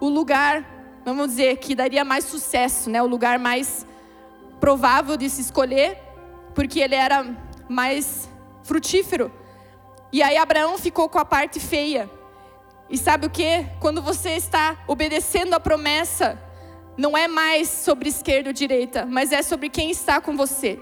o 0.00 0.08
lugar, 0.08 0.64
vamos 1.04 1.28
dizer, 1.28 1.56
que 1.58 1.74
daria 1.74 2.04
mais 2.04 2.24
sucesso, 2.24 2.88
né, 2.88 3.02
o 3.02 3.06
lugar 3.06 3.38
mais 3.38 3.86
provável 4.60 5.16
de 5.16 5.28
se 5.28 5.40
escolher, 5.40 5.98
porque 6.54 6.80
ele 6.80 6.94
era 6.94 7.26
mais 7.68 8.28
frutífero. 8.62 9.30
E 10.12 10.22
aí 10.22 10.36
Abraão 10.36 10.78
ficou 10.78 11.08
com 11.08 11.18
a 11.18 11.24
parte 11.24 11.60
feia. 11.60 12.10
E 12.88 12.96
sabe 12.96 13.26
o 13.26 13.30
que? 13.30 13.66
Quando 13.80 14.00
você 14.00 14.30
está 14.30 14.78
obedecendo 14.86 15.52
a 15.52 15.60
promessa, 15.60 16.38
não 16.96 17.16
é 17.16 17.28
mais 17.28 17.68
sobre 17.68 18.08
esquerda 18.08 18.48
ou 18.48 18.52
direita, 18.52 19.04
mas 19.04 19.30
é 19.30 19.42
sobre 19.42 19.68
quem 19.68 19.90
está 19.90 20.20
com 20.20 20.34
você. 20.34 20.80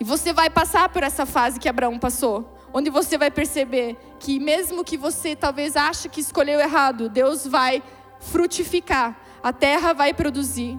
E 0.00 0.04
você 0.04 0.32
vai 0.32 0.50
passar 0.50 0.88
por 0.88 1.04
essa 1.04 1.24
fase 1.24 1.60
que 1.60 1.68
Abraão 1.68 1.96
passou 1.98 2.58
onde 2.72 2.90
você 2.90 3.18
vai 3.18 3.30
perceber 3.30 3.96
que 4.18 4.40
mesmo 4.40 4.84
que 4.84 4.96
você 4.96 5.36
talvez 5.36 5.76
ache 5.76 6.08
que 6.08 6.20
escolheu 6.20 6.60
errado, 6.60 7.08
Deus 7.08 7.46
vai 7.46 7.82
frutificar, 8.20 9.16
a 9.42 9.52
terra 9.52 9.92
vai 9.92 10.14
produzir. 10.14 10.78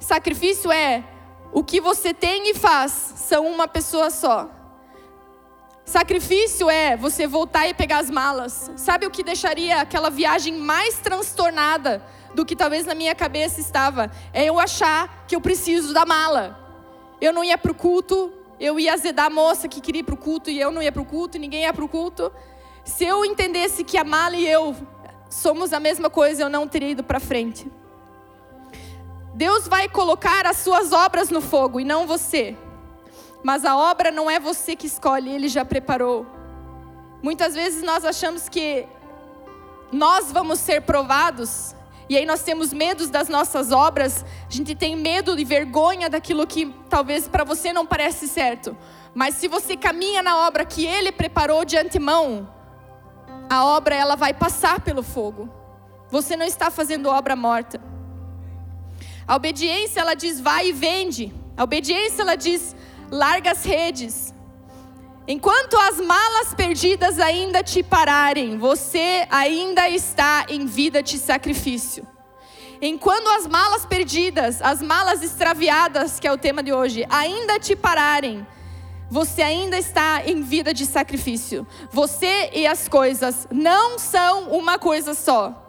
Sacrifício 0.00 0.70
é 0.70 1.04
o 1.52 1.62
que 1.62 1.80
você 1.80 2.12
tem 2.12 2.50
e 2.50 2.54
faz, 2.54 2.92
são 2.92 3.46
uma 3.46 3.68
pessoa 3.68 4.10
só. 4.10 4.50
Sacrifício 5.84 6.68
é 6.68 6.96
você 6.96 7.28
voltar 7.28 7.68
e 7.68 7.74
pegar 7.74 7.98
as 7.98 8.10
malas. 8.10 8.72
Sabe 8.76 9.06
o 9.06 9.10
que 9.10 9.22
deixaria 9.22 9.80
aquela 9.80 10.10
viagem 10.10 10.54
mais 10.54 10.98
transtornada 10.98 12.04
do 12.34 12.44
que 12.44 12.56
talvez 12.56 12.84
na 12.84 12.94
minha 12.94 13.14
cabeça 13.14 13.60
estava? 13.60 14.10
É 14.32 14.44
eu 14.44 14.58
achar 14.58 15.24
que 15.28 15.36
eu 15.36 15.40
preciso 15.40 15.94
da 15.94 16.04
mala. 16.04 16.58
Eu 17.20 17.32
não 17.32 17.44
ia 17.44 17.56
para 17.56 17.70
o 17.70 17.74
culto, 17.74 18.32
eu 18.58 18.80
ia 18.80 18.94
azedar 18.94 19.26
a 19.26 19.30
moça 19.30 19.68
que 19.68 19.80
queria 19.80 20.00
ir 20.00 20.04
para 20.04 20.14
o 20.14 20.18
culto 20.18 20.50
e 20.50 20.60
eu 20.60 20.70
não 20.70 20.82
ia 20.82 20.90
para 20.90 21.02
o 21.02 21.04
culto 21.04 21.38
ninguém 21.38 21.62
ia 21.62 21.72
para 21.72 21.84
o 21.84 21.88
culto. 21.88 22.32
Se 22.84 23.04
eu 23.04 23.24
entendesse 23.24 23.84
que 23.84 23.98
a 23.98 24.04
Mala 24.04 24.36
e 24.36 24.46
eu 24.46 24.74
somos 25.28 25.72
a 25.72 25.80
mesma 25.80 26.08
coisa, 26.08 26.42
eu 26.42 26.48
não 26.48 26.66
teria 26.66 26.90
ido 26.90 27.02
para 27.02 27.20
frente. 27.20 27.70
Deus 29.34 29.68
vai 29.68 29.88
colocar 29.88 30.46
as 30.46 30.56
suas 30.58 30.92
obras 30.92 31.28
no 31.28 31.40
fogo 31.40 31.78
e 31.78 31.84
não 31.84 32.06
você. 32.06 32.56
Mas 33.42 33.64
a 33.64 33.76
obra 33.76 34.10
não 34.10 34.30
é 34.30 34.40
você 34.40 34.74
que 34.74 34.86
escolhe, 34.86 35.30
Ele 35.30 35.48
já 35.48 35.64
preparou. 35.64 36.26
Muitas 37.22 37.54
vezes 37.54 37.82
nós 37.82 38.04
achamos 38.04 38.48
que 38.48 38.86
nós 39.92 40.32
vamos 40.32 40.58
ser 40.58 40.82
provados 40.82 41.75
e 42.08 42.16
aí 42.16 42.24
nós 42.24 42.42
temos 42.42 42.72
medos 42.72 43.10
das 43.10 43.28
nossas 43.28 43.72
obras, 43.72 44.24
a 44.48 44.52
gente 44.52 44.74
tem 44.74 44.94
medo 44.94 45.38
e 45.38 45.44
vergonha 45.44 46.08
daquilo 46.08 46.46
que 46.46 46.72
talvez 46.88 47.26
para 47.26 47.42
você 47.42 47.72
não 47.72 47.84
parece 47.84 48.28
certo. 48.28 48.76
Mas 49.12 49.34
se 49.34 49.48
você 49.48 49.76
caminha 49.76 50.22
na 50.22 50.46
obra 50.46 50.64
que 50.64 50.84
ele 50.86 51.10
preparou 51.10 51.64
de 51.64 51.76
antemão, 51.76 52.48
a 53.50 53.64
obra 53.64 53.94
ela 53.94 54.14
vai 54.14 54.32
passar 54.32 54.80
pelo 54.80 55.02
fogo. 55.02 55.48
Você 56.08 56.36
não 56.36 56.46
está 56.46 56.70
fazendo 56.70 57.08
obra 57.08 57.34
morta. 57.34 57.80
A 59.26 59.34
obediência 59.34 60.00
ela 60.00 60.14
diz 60.14 60.40
vai 60.40 60.68
e 60.68 60.72
vende. 60.72 61.34
A 61.56 61.64
obediência 61.64 62.22
ela 62.22 62.36
diz 62.36 62.76
larga 63.10 63.50
as 63.50 63.64
redes. 63.64 64.25
Enquanto 65.28 65.76
as 65.76 66.00
malas 66.00 66.54
perdidas 66.54 67.18
ainda 67.18 67.60
te 67.60 67.82
pararem, 67.82 68.56
você 68.56 69.26
ainda 69.28 69.88
está 69.88 70.46
em 70.48 70.66
vida 70.66 71.02
de 71.02 71.18
sacrifício. 71.18 72.06
Enquanto 72.80 73.26
as 73.28 73.46
malas 73.46 73.84
perdidas, 73.84 74.62
as 74.62 74.80
malas 74.80 75.24
extraviadas, 75.24 76.20
que 76.20 76.28
é 76.28 76.32
o 76.32 76.38
tema 76.38 76.62
de 76.62 76.72
hoje, 76.72 77.04
ainda 77.08 77.58
te 77.58 77.74
pararem, 77.74 78.46
você 79.10 79.42
ainda 79.42 79.76
está 79.76 80.22
em 80.24 80.42
vida 80.42 80.72
de 80.72 80.86
sacrifício. 80.86 81.66
Você 81.90 82.50
e 82.52 82.64
as 82.64 82.86
coisas 82.86 83.48
não 83.50 83.98
são 83.98 84.50
uma 84.50 84.78
coisa 84.78 85.12
só. 85.12 85.62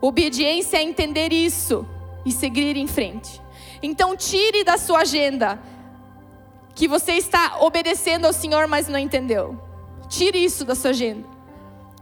Obediência 0.00 0.78
é 0.78 0.82
entender 0.82 1.32
isso 1.32 1.86
e 2.26 2.32
seguir 2.32 2.76
em 2.76 2.88
frente. 2.88 3.40
Então, 3.82 4.16
tire 4.16 4.64
da 4.64 4.78
sua 4.78 5.00
agenda 5.00 5.60
que 6.74 6.88
você 6.88 7.12
está 7.12 7.58
obedecendo 7.60 8.26
ao 8.26 8.32
Senhor, 8.32 8.66
mas 8.66 8.88
não 8.88 8.98
entendeu. 8.98 9.58
Tire 10.08 10.42
isso 10.42 10.64
da 10.64 10.74
sua 10.74 10.90
agenda. 10.90 11.34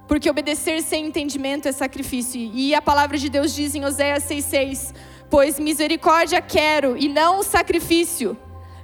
porque 0.08 0.28
obedecer 0.28 0.82
sem 0.82 1.06
entendimento 1.06 1.68
é 1.68 1.72
sacrifício. 1.72 2.38
E 2.38 2.74
a 2.74 2.82
palavra 2.82 3.16
de 3.16 3.30
Deus 3.30 3.54
diz 3.54 3.74
em 3.74 3.84
Oséias 3.84 4.24
6,6: 4.24 4.94
Pois 5.30 5.58
misericórdia 5.58 6.42
quero 6.42 6.98
e 6.98 7.08
não 7.08 7.38
o 7.38 7.42
sacrifício, 7.42 8.36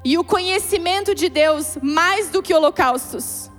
e 0.02 0.16
o 0.16 0.24
conhecimento 0.24 1.14
de 1.14 1.28
Deus 1.28 1.76
mais 1.82 2.30
do 2.30 2.42
que 2.42 2.54
holocaustos. 2.54 3.50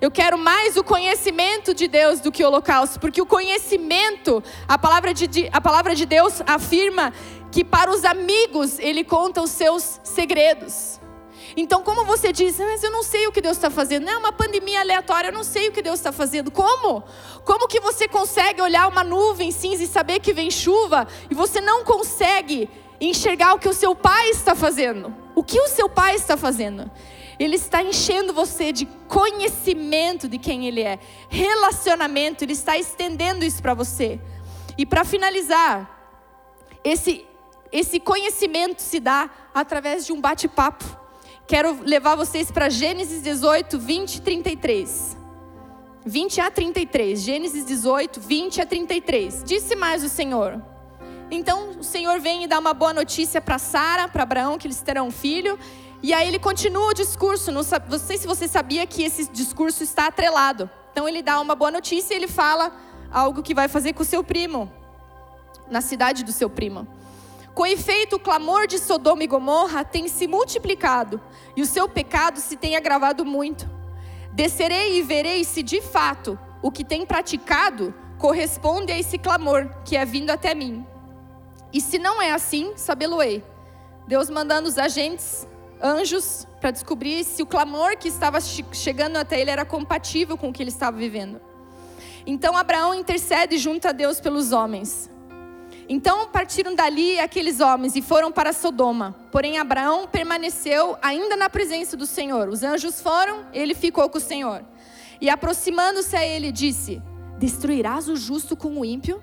Eu 0.00 0.10
quero 0.10 0.36
mais 0.36 0.76
o 0.76 0.82
conhecimento 0.82 1.72
de 1.72 1.86
Deus 1.86 2.20
do 2.20 2.32
que 2.32 2.42
o 2.42 2.48
holocausto, 2.48 2.98
porque 2.98 3.22
o 3.22 3.26
conhecimento, 3.26 4.42
a 4.66 4.76
palavra 4.76 5.14
de, 5.14 5.48
a 5.52 5.60
palavra 5.60 5.94
de 5.94 6.04
Deus 6.04 6.42
afirma 6.46 7.12
que 7.52 7.64
para 7.64 7.90
os 7.90 8.04
amigos 8.04 8.78
ele 8.80 9.04
conta 9.04 9.40
os 9.40 9.50
seus 9.50 10.00
segredos. 10.02 11.00
Então, 11.56 11.82
como 11.82 12.04
você 12.04 12.32
diz, 12.32 12.58
mas 12.58 12.82
eu 12.82 12.90
não 12.90 13.02
sei 13.02 13.26
o 13.26 13.32
que 13.32 13.40
Deus 13.40 13.56
está 13.56 13.70
fazendo, 13.70 14.08
é 14.08 14.16
uma 14.16 14.32
pandemia 14.32 14.80
aleatória, 14.80 15.28
eu 15.28 15.32
não 15.32 15.44
sei 15.44 15.68
o 15.68 15.72
que 15.72 15.82
Deus 15.82 16.00
está 16.00 16.10
fazendo. 16.10 16.50
Como? 16.50 17.04
Como 17.44 17.68
que 17.68 17.78
você 17.80 18.08
consegue 18.08 18.60
olhar 18.60 18.88
uma 18.88 19.04
nuvem 19.04 19.52
cinza 19.52 19.84
e 19.84 19.86
saber 19.86 20.18
que 20.20 20.32
vem 20.32 20.50
chuva 20.50 21.06
e 21.30 21.34
você 21.34 21.60
não 21.60 21.84
consegue 21.84 22.68
enxergar 23.00 23.54
o 23.54 23.58
que 23.58 23.68
o 23.68 23.72
seu 23.72 23.94
pai 23.94 24.30
está 24.30 24.54
fazendo? 24.54 25.14
O 25.34 25.44
que 25.44 25.60
o 25.60 25.68
seu 25.68 25.88
pai 25.88 26.16
está 26.16 26.36
fazendo? 26.36 26.90
Ele 27.38 27.56
está 27.56 27.82
enchendo 27.82 28.32
você 28.32 28.72
de 28.72 28.86
conhecimento 29.08 30.28
de 30.28 30.38
quem 30.38 30.66
Ele 30.66 30.82
é, 30.82 30.98
relacionamento, 31.28 32.44
Ele 32.44 32.52
está 32.52 32.76
estendendo 32.76 33.44
isso 33.44 33.60
para 33.60 33.74
você. 33.74 34.20
E 34.76 34.84
para 34.84 35.04
finalizar, 35.04 35.90
esse, 36.82 37.24
esse 37.72 38.00
conhecimento 38.00 38.80
se 38.80 39.00
dá 39.00 39.30
através 39.52 40.06
de 40.06 40.12
um 40.12 40.20
bate-papo. 40.20 41.03
Quero 41.46 41.82
levar 41.82 42.16
vocês 42.16 42.50
para 42.50 42.70
Gênesis 42.70 43.22
18, 43.22 43.78
20 43.78 44.16
e 44.16 44.20
33. 44.22 45.16
20 46.06 46.40
a 46.40 46.50
33. 46.50 47.20
Gênesis 47.20 47.66
18, 47.66 48.18
20 48.18 48.60
a 48.62 48.66
33. 48.66 49.44
Disse 49.44 49.76
mais 49.76 50.02
o 50.02 50.08
Senhor. 50.08 50.62
Então 51.30 51.72
o 51.78 51.84
Senhor 51.84 52.18
vem 52.18 52.44
e 52.44 52.46
dá 52.46 52.58
uma 52.58 52.72
boa 52.72 52.94
notícia 52.94 53.42
para 53.42 53.58
Sara, 53.58 54.08
para 54.08 54.22
Abraão, 54.22 54.56
que 54.56 54.66
eles 54.66 54.80
terão 54.80 55.08
um 55.08 55.10
filho. 55.10 55.58
E 56.02 56.14
aí 56.14 56.26
ele 56.26 56.38
continua 56.38 56.88
o 56.88 56.94
discurso. 56.94 57.52
Não 57.52 57.62
sei 57.62 58.16
se 58.16 58.26
você 58.26 58.48
sabia 58.48 58.86
que 58.86 59.02
esse 59.02 59.30
discurso 59.30 59.82
está 59.82 60.06
atrelado. 60.06 60.70
Então 60.92 61.06
ele 61.06 61.22
dá 61.22 61.38
uma 61.40 61.54
boa 61.54 61.70
notícia 61.70 62.14
e 62.14 62.16
ele 62.16 62.28
fala 62.28 62.72
algo 63.12 63.42
que 63.42 63.54
vai 63.54 63.68
fazer 63.68 63.92
com 63.92 64.02
o 64.02 64.06
seu 64.06 64.24
primo, 64.24 64.72
na 65.70 65.82
cidade 65.82 66.24
do 66.24 66.32
seu 66.32 66.48
primo. 66.48 66.88
Com 67.54 67.64
efeito, 67.64 68.16
o 68.16 68.20
clamor 68.20 68.66
de 68.66 68.78
Sodoma 68.78 69.22
e 69.22 69.28
Gomorra 69.28 69.84
tem 69.84 70.08
se 70.08 70.26
multiplicado 70.26 71.20
e 71.54 71.62
o 71.62 71.66
seu 71.66 71.88
pecado 71.88 72.40
se 72.40 72.56
tem 72.56 72.74
agravado 72.74 73.24
muito. 73.24 73.70
Descerei 74.32 74.98
e 74.98 75.02
verei 75.02 75.44
se 75.44 75.62
de 75.62 75.80
fato 75.80 76.36
o 76.60 76.72
que 76.72 76.84
tem 76.84 77.06
praticado 77.06 77.94
corresponde 78.18 78.90
a 78.90 78.98
esse 78.98 79.18
clamor 79.18 79.70
que 79.84 79.96
é 79.96 80.04
vindo 80.04 80.30
até 80.30 80.52
mim. 80.52 80.84
E 81.72 81.80
se 81.80 81.96
não 81.96 82.20
é 82.20 82.32
assim, 82.32 82.72
sabê-lo-ei. 82.74 83.44
Deus 84.08 84.28
mandando 84.28 84.68
os 84.68 84.76
agentes, 84.76 85.46
anjos, 85.80 86.48
para 86.60 86.72
descobrir 86.72 87.22
se 87.22 87.40
o 87.40 87.46
clamor 87.46 87.96
que 87.96 88.08
estava 88.08 88.40
chegando 88.40 89.16
até 89.16 89.40
ele 89.40 89.50
era 89.50 89.64
compatível 89.64 90.36
com 90.36 90.48
o 90.48 90.52
que 90.52 90.62
ele 90.62 90.70
estava 90.70 90.96
vivendo. 90.96 91.40
Então 92.26 92.56
Abraão 92.56 92.94
intercede 92.94 93.58
junto 93.58 93.86
a 93.86 93.92
Deus 93.92 94.20
pelos 94.20 94.50
homens. 94.50 95.08
Então 95.88 96.28
partiram 96.28 96.74
dali 96.74 97.20
aqueles 97.20 97.60
homens 97.60 97.94
e 97.94 98.02
foram 98.02 98.32
para 98.32 98.52
Sodoma. 98.52 99.14
Porém, 99.30 99.58
Abraão 99.58 100.06
permaneceu 100.06 100.96
ainda 101.02 101.36
na 101.36 101.50
presença 101.50 101.96
do 101.96 102.06
Senhor. 102.06 102.48
Os 102.48 102.62
anjos 102.62 103.00
foram, 103.00 103.44
ele 103.52 103.74
ficou 103.74 104.08
com 104.08 104.18
o 104.18 104.20
Senhor. 104.20 104.64
E 105.20 105.28
aproximando-se 105.28 106.16
a 106.16 106.26
ele, 106.26 106.50
disse: 106.50 107.02
Destruirás 107.38 108.08
o 108.08 108.16
justo 108.16 108.56
com 108.56 108.80
o 108.80 108.84
ímpio? 108.84 109.22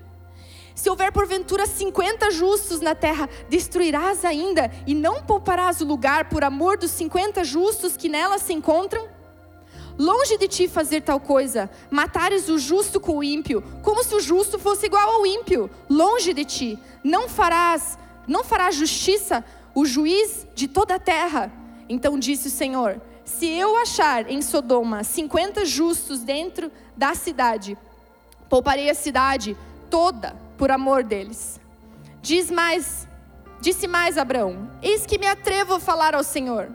Se 0.75 0.89
houver 0.89 1.11
porventura 1.11 1.65
cinquenta 1.65 2.31
justos 2.31 2.79
na 2.79 2.95
terra, 2.95 3.29
destruirás 3.49 4.23
ainda 4.23 4.71
e 4.87 4.95
não 4.95 5.21
pouparás 5.21 5.81
o 5.81 5.85
lugar 5.85 6.29
por 6.29 6.43
amor 6.43 6.77
dos 6.77 6.91
cinquenta 6.91 7.43
justos 7.43 7.97
que 7.97 8.07
nela 8.07 8.37
se 8.37 8.53
encontram? 8.53 9.07
Longe 10.01 10.35
de 10.35 10.47
ti 10.47 10.67
fazer 10.67 11.01
tal 11.01 11.19
coisa, 11.19 11.69
matares 11.91 12.49
o 12.49 12.57
justo 12.57 12.99
com 12.99 13.17
o 13.17 13.23
ímpio, 13.23 13.63
como 13.83 14.03
se 14.03 14.15
o 14.15 14.19
justo 14.19 14.57
fosse 14.57 14.87
igual 14.87 15.07
ao 15.17 15.27
ímpio. 15.27 15.69
Longe 15.87 16.33
de 16.33 16.43
ti, 16.43 16.79
não 17.03 17.29
farás, 17.29 17.99
não 18.27 18.43
farás 18.43 18.73
justiça 18.73 19.45
o 19.75 19.85
juiz 19.85 20.47
de 20.55 20.67
toda 20.67 20.95
a 20.95 20.99
terra. 20.99 21.51
Então 21.87 22.17
disse 22.17 22.47
o 22.47 22.49
Senhor: 22.49 22.99
Se 23.23 23.45
eu 23.45 23.77
achar 23.77 24.27
em 24.27 24.41
Sodoma 24.41 25.03
cinquenta 25.03 25.65
justos 25.65 26.21
dentro 26.21 26.71
da 26.97 27.13
cidade, 27.13 27.77
pouparei 28.49 28.89
a 28.89 28.95
cidade 28.95 29.55
toda 29.87 30.35
por 30.57 30.71
amor 30.71 31.03
deles. 31.03 31.61
Diz 32.23 32.49
mais, 32.49 33.07
disse 33.61 33.87
mais 33.87 34.17
Abraão: 34.17 34.67
Eis 34.81 35.05
que 35.05 35.19
me 35.19 35.27
atrevo 35.27 35.75
a 35.75 35.79
falar 35.79 36.15
ao 36.15 36.23
Senhor. 36.23 36.71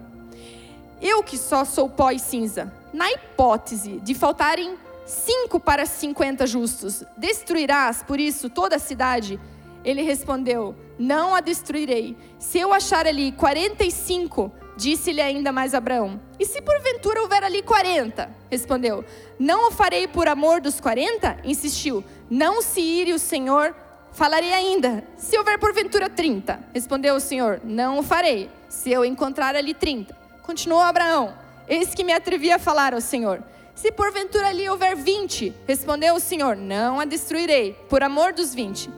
Eu 1.02 1.24
que 1.24 1.36
só 1.36 1.64
sou 1.64 1.90
pó 1.90 2.12
e 2.12 2.20
cinza 2.20 2.72
na 2.96 3.12
hipótese 3.12 4.00
de 4.00 4.14
faltarem 4.14 4.78
cinco 5.04 5.60
para 5.60 5.84
cinquenta 5.84 6.46
justos, 6.46 7.04
destruirás 7.14 8.02
por 8.02 8.18
isso 8.18 8.48
toda 8.48 8.76
a 8.76 8.78
cidade? 8.78 9.38
Ele 9.84 10.00
respondeu: 10.00 10.74
Não 10.98 11.34
a 11.34 11.42
destruirei. 11.42 12.16
Se 12.38 12.58
eu 12.58 12.72
achar 12.72 13.06
ali 13.06 13.32
quarenta 13.32 13.84
e 13.84 13.90
cinco, 13.90 14.50
disse-lhe 14.78 15.20
ainda 15.20 15.52
mais 15.52 15.74
Abraão: 15.74 16.18
E 16.40 16.46
se 16.46 16.62
porventura 16.62 17.20
houver 17.20 17.44
ali 17.44 17.62
quarenta? 17.62 18.30
Respondeu: 18.50 19.04
Não 19.38 19.68
o 19.68 19.70
farei 19.70 20.08
por 20.08 20.26
amor 20.26 20.62
dos 20.62 20.80
quarenta? 20.80 21.36
Insistiu: 21.44 22.02
Não 22.30 22.62
se 22.62 22.80
ire 22.80 23.12
o 23.12 23.18
Senhor. 23.18 23.76
Falarei 24.10 24.54
ainda: 24.54 25.04
Se 25.18 25.36
houver 25.36 25.58
porventura 25.58 26.08
trinta? 26.08 26.60
Respondeu 26.72 27.14
o 27.14 27.20
Senhor: 27.20 27.60
Não 27.62 27.98
o 27.98 28.02
farei. 28.02 28.48
Se 28.70 28.90
eu 28.90 29.04
encontrar 29.04 29.54
ali 29.54 29.74
trinta. 29.74 30.16
Continuou 30.42 30.80
Abraão: 30.80 31.45
Eis 31.68 31.94
que 31.94 32.04
me 32.04 32.12
atrevi 32.12 32.50
a 32.52 32.58
falar 32.58 32.94
ao 32.94 33.00
Senhor. 33.00 33.42
Se 33.74 33.92
porventura 33.92 34.48
ali 34.48 34.68
houver 34.68 34.96
vinte, 34.96 35.52
respondeu 35.66 36.14
o 36.14 36.20
Senhor: 36.20 36.56
Não 36.56 36.98
a 36.98 37.04
destruirei, 37.04 37.72
por 37.88 38.02
amor 38.02 38.32
dos 38.32 38.54
vinte. 38.54 38.88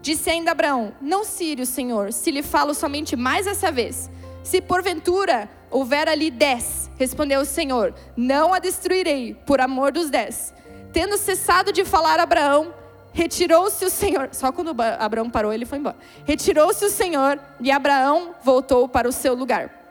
Disse 0.00 0.30
ainda 0.30 0.52
Abraão: 0.52 0.94
Não 1.00 1.22
se 1.24 1.54
o 1.60 1.66
Senhor, 1.66 2.12
se 2.12 2.30
lhe 2.30 2.42
falo 2.42 2.74
somente 2.74 3.14
mais 3.14 3.46
essa 3.46 3.70
vez. 3.70 4.10
Se 4.42 4.60
porventura 4.60 5.48
houver 5.70 6.08
ali 6.08 6.30
dez, 6.30 6.90
respondeu 6.98 7.40
o 7.40 7.44
Senhor: 7.44 7.94
Não 8.16 8.54
a 8.54 8.58
destruirei, 8.58 9.34
por 9.46 9.60
amor 9.60 9.92
dos 9.92 10.08
dez. 10.08 10.54
Tendo 10.92 11.18
cessado 11.18 11.72
de 11.72 11.84
falar 11.84 12.18
Abraão, 12.20 12.74
retirou-se 13.12 13.84
o 13.84 13.90
Senhor. 13.90 14.30
Só 14.32 14.50
quando 14.50 14.74
Abraão 14.98 15.30
parou, 15.30 15.52
ele 15.52 15.66
foi 15.66 15.78
embora. 15.78 15.96
Retirou-se 16.24 16.84
o 16.84 16.90
Senhor 16.90 17.38
e 17.60 17.70
Abraão 17.70 18.34
voltou 18.42 18.88
para 18.88 19.08
o 19.08 19.12
seu 19.12 19.34
lugar. 19.34 19.81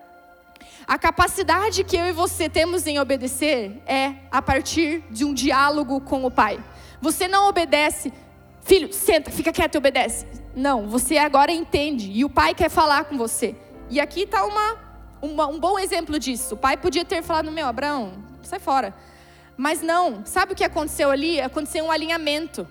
A 0.91 0.99
capacidade 0.99 1.85
que 1.85 1.95
eu 1.95 2.05
e 2.07 2.11
você 2.11 2.49
temos 2.49 2.85
em 2.85 2.99
obedecer 2.99 3.81
é 3.85 4.13
a 4.29 4.41
partir 4.41 5.01
de 5.09 5.23
um 5.23 5.33
diálogo 5.33 6.01
com 6.01 6.25
o 6.25 6.29
Pai. 6.29 6.61
Você 6.99 7.29
não 7.29 7.47
obedece, 7.47 8.11
filho, 8.61 8.91
senta, 8.91 9.31
fica 9.31 9.53
quieto 9.53 9.75
e 9.75 9.77
obedece. 9.77 10.27
Não, 10.53 10.89
você 10.89 11.17
agora 11.17 11.49
entende 11.49 12.11
e 12.11 12.25
o 12.25 12.29
Pai 12.29 12.53
quer 12.53 12.69
falar 12.69 13.05
com 13.05 13.17
você. 13.17 13.55
E 13.89 14.01
aqui 14.01 14.23
está 14.23 14.43
um 15.21 15.59
bom 15.61 15.79
exemplo 15.79 16.19
disso. 16.19 16.55
O 16.55 16.57
pai 16.57 16.75
podia 16.75 17.05
ter 17.05 17.23
falado: 17.23 17.49
Meu, 17.49 17.67
Abraão, 17.67 18.11
sai 18.43 18.59
fora. 18.59 18.93
Mas 19.55 19.81
não, 19.81 20.25
sabe 20.25 20.51
o 20.51 20.55
que 20.57 20.65
aconteceu 20.65 21.09
ali? 21.09 21.39
Aconteceu 21.39 21.85
um 21.85 21.91
alinhamento. 21.91 22.67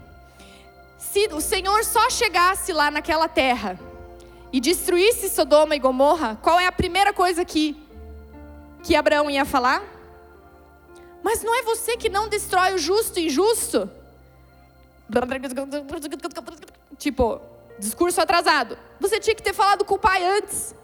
Se 0.99 1.27
o 1.33 1.41
Senhor 1.41 1.83
só 1.85 2.11
chegasse 2.11 2.71
lá 2.71 2.91
naquela 2.91 3.29
terra 3.29 3.81
e 4.53 4.61
destruísse 4.61 5.31
Sodoma 5.31 5.75
e 5.75 5.79
Gomorra, 5.79 6.39
qual 6.43 6.61
é 6.61 6.67
a 6.67 6.73
primeira 6.73 7.15
coisa 7.15 7.47
que 7.47 7.89
que 8.83 8.97
Abraão 8.97 9.31
ia 9.31 9.45
falar? 9.45 9.83
Mas 11.23 11.43
não 11.43 11.55
é 11.55 11.63
você 11.63 11.97
que 11.97 12.09
não 12.09 12.29
destrói 12.29 12.75
o 12.75 12.79
justo 12.79 13.19
e 13.19 13.27
injusto? 13.27 13.91
Tipo, 16.97 17.41
discurso 17.79 18.21
atrasado. 18.21 18.79
Você 19.01 19.19
tinha 19.19 19.35
que 19.35 19.43
ter 19.43 19.53
falado 19.53 19.85
com 19.85 19.95
o 19.95 19.99
pai 19.99 20.25
antes. 20.25 20.75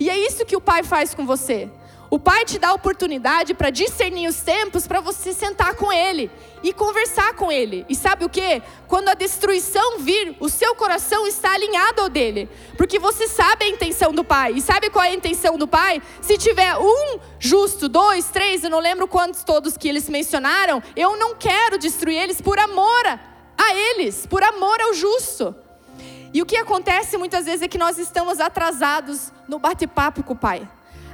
E 0.00 0.08
é 0.08 0.18
isso 0.18 0.46
que 0.46 0.56
o 0.56 0.60
pai 0.60 0.82
faz 0.82 1.14
com 1.14 1.26
você. 1.26 1.70
O 2.10 2.18
pai 2.18 2.46
te 2.46 2.58
dá 2.58 2.68
a 2.68 2.74
oportunidade 2.74 3.52
para 3.52 3.68
discernir 3.68 4.28
os 4.28 4.40
tempos 4.40 4.86
para 4.86 4.98
você 4.98 5.34
sentar 5.34 5.74
com 5.74 5.92
ele 5.92 6.30
e 6.62 6.72
conversar 6.72 7.34
com 7.34 7.52
ele. 7.52 7.84
E 7.86 7.94
sabe 7.94 8.24
o 8.24 8.30
que? 8.30 8.62
Quando 8.86 9.10
a 9.10 9.14
destruição 9.14 9.98
vir, 9.98 10.34
o 10.40 10.48
seu 10.48 10.74
coração 10.74 11.26
está 11.26 11.52
alinhado 11.52 12.00
ao 12.00 12.08
dele, 12.08 12.48
porque 12.78 12.98
você 12.98 13.28
sabe 13.28 13.66
a 13.66 13.68
intenção 13.68 14.10
do 14.10 14.24
pai. 14.24 14.54
E 14.56 14.62
sabe 14.62 14.88
qual 14.88 15.04
é 15.04 15.10
a 15.10 15.14
intenção 15.14 15.58
do 15.58 15.68
pai? 15.68 16.00
Se 16.22 16.38
tiver 16.38 16.78
um 16.78 17.18
justo, 17.38 17.90
dois, 17.90 18.30
três, 18.30 18.64
eu 18.64 18.70
não 18.70 18.80
lembro 18.80 19.06
quantos 19.06 19.44
todos 19.44 19.76
que 19.76 19.86
eles 19.86 20.08
mencionaram, 20.08 20.82
eu 20.96 21.14
não 21.18 21.34
quero 21.34 21.76
destruir 21.76 22.16
eles 22.16 22.40
por 22.40 22.58
amor 22.58 23.04
a 23.58 23.74
eles, 23.74 24.24
por 24.24 24.42
amor 24.42 24.80
ao 24.80 24.94
justo. 24.94 25.54
E 26.32 26.40
o 26.40 26.46
que 26.46 26.56
acontece 26.56 27.18
muitas 27.18 27.44
vezes 27.44 27.60
é 27.60 27.68
que 27.68 27.76
nós 27.76 27.98
estamos 27.98 28.40
atrasados 28.40 29.30
no 29.46 29.58
bate-papo 29.58 30.22
com 30.22 30.32
o 30.32 30.36
pai. 30.36 30.66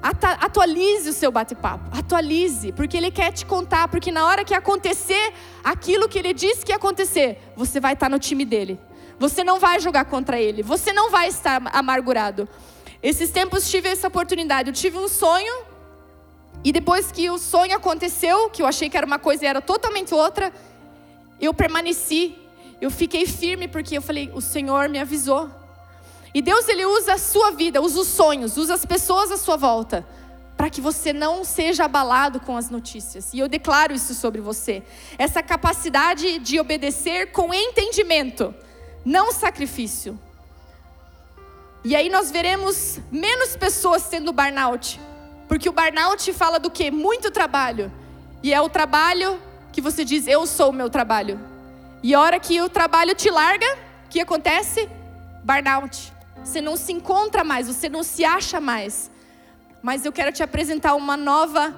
Atualize 0.05 1.09
o 1.09 1.13
seu 1.15 1.33
bate-papo, 1.33 1.97
atualize, 1.97 2.73
porque 2.73 2.95
ele 2.95 3.11
quer 3.11 3.33
te 3.33 3.47
contar, 3.47 3.89
porque 3.89 4.13
na 4.13 4.27
hora 4.27 4.45
que 4.45 4.53
acontecer 4.53 5.33
aquilo 5.63 6.09
que 6.09 6.19
ele 6.19 6.35
disse 6.35 6.65
que 6.65 6.73
ia 6.73 6.77
acontecer, 6.77 7.39
você 7.57 7.81
vai 7.81 7.95
estar 7.95 8.11
no 8.11 8.19
time 8.19 8.45
dele. 8.45 8.79
Você 9.19 9.43
não 9.43 9.59
vai 9.59 9.81
jogar 9.81 10.05
contra 10.05 10.39
ele, 10.39 10.63
você 10.63 10.93
não 10.93 11.11
vai 11.11 11.29
estar 11.29 11.63
amargurado. 11.73 12.47
Esses 13.03 13.31
tempos 13.31 13.71
tive 13.71 13.89
essa 13.89 14.09
oportunidade, 14.09 14.69
eu 14.69 14.75
tive 14.75 14.99
um 14.99 15.09
sonho 15.09 15.55
e 16.63 16.71
depois 16.71 17.11
que 17.11 17.31
o 17.31 17.39
sonho 17.39 17.75
aconteceu, 17.75 18.51
que 18.51 18.61
eu 18.61 18.67
achei 18.67 18.91
que 18.91 18.97
era 18.97 19.07
uma 19.07 19.19
coisa 19.19 19.45
e 19.45 19.47
era 19.47 19.63
totalmente 19.63 20.13
outra, 20.15 20.53
eu 21.41 21.55
permaneci, 21.55 22.37
eu 22.79 22.91
fiquei 22.91 23.27
firme 23.27 23.69
porque 23.69 23.97
eu 23.97 24.03
falei, 24.03 24.31
o 24.35 24.41
Senhor 24.43 24.89
me 24.91 24.99
avisou. 24.99 25.64
E 26.35 26.43
Deus 26.43 26.69
ele 26.69 26.85
usa 26.85 27.15
a 27.15 27.19
sua 27.19 27.53
vida, 27.53 27.81
usa 27.81 28.01
os 28.01 28.09
sonhos, 28.09 28.57
usa 28.57 28.75
as 28.75 28.85
pessoas 28.85 29.31
à 29.31 29.37
sua 29.37 29.57
volta, 29.57 30.05
para 30.57 30.69
que 30.69 30.81
você 30.81 31.13
não 31.13 31.45
seja 31.45 31.85
abalado 31.85 32.41
com 32.41 32.57
as 32.57 32.69
notícias. 32.69 33.33
E 33.33 33.39
eu 33.39 33.49
declaro 33.49 33.95
isso 33.95 34.13
sobre 34.15 34.41
você. 34.41 34.83
Essa 35.17 35.45
capacidade 35.45 36.41
de 36.41 36.59
obedecer 36.59 37.31
com 37.31 37.55
entendimento, 37.55 38.53
não 39.05 39.33
sacrifício. 39.33 40.19
E 41.85 41.95
aí 41.95 42.09
nós 42.09 42.33
veremos 42.33 42.99
menos 43.13 43.57
pessoas 43.57 44.09
tendo 44.09 44.33
burnout, 44.33 45.01
porque 45.47 45.69
o 45.69 45.73
burnout 45.73 46.33
fala 46.33 46.59
do 46.59 46.71
que? 46.71 46.91
Muito 46.91 47.31
trabalho. 47.31 47.93
E 48.43 48.53
é 48.53 48.61
o 48.61 48.69
trabalho 48.69 49.41
que 49.73 49.81
você 49.81 50.05
diz, 50.05 50.27
eu 50.27 50.47
sou 50.47 50.71
o 50.71 50.73
meu 50.73 50.91
trabalho. 50.91 51.39
E 52.03 52.13
a 52.15 52.21
hora 52.21 52.41
que 52.41 52.61
o 52.61 52.69
trabalho 52.69 53.15
te 53.15 53.31
larga, 53.31 53.67
o 54.07 54.09
que 54.09 54.21
acontece? 54.21 54.89
Burnout. 55.45 56.14
Você 56.45 56.61
não 56.61 56.77
se 56.77 56.93
encontra 56.93 57.43
mais, 57.43 57.67
você 57.67 57.89
não 57.89 58.03
se 58.03 58.23
acha 58.23 58.61
mais. 58.61 59.11
Mas 59.83 60.05
eu 60.05 60.13
quero 60.13 60.31
te 60.31 60.43
apresentar 60.43 60.95
uma 60.95 61.17
nova, 61.17 61.75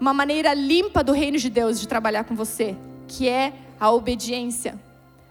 uma 0.00 0.14
maneira 0.14 0.54
limpa 0.54 1.04
do 1.04 1.12
reino 1.12 1.36
de 1.36 1.50
Deus 1.50 1.78
de 1.78 1.86
trabalhar 1.86 2.24
com 2.24 2.34
você, 2.34 2.74
que 3.06 3.28
é 3.28 3.52
a 3.78 3.90
obediência. 3.90 4.80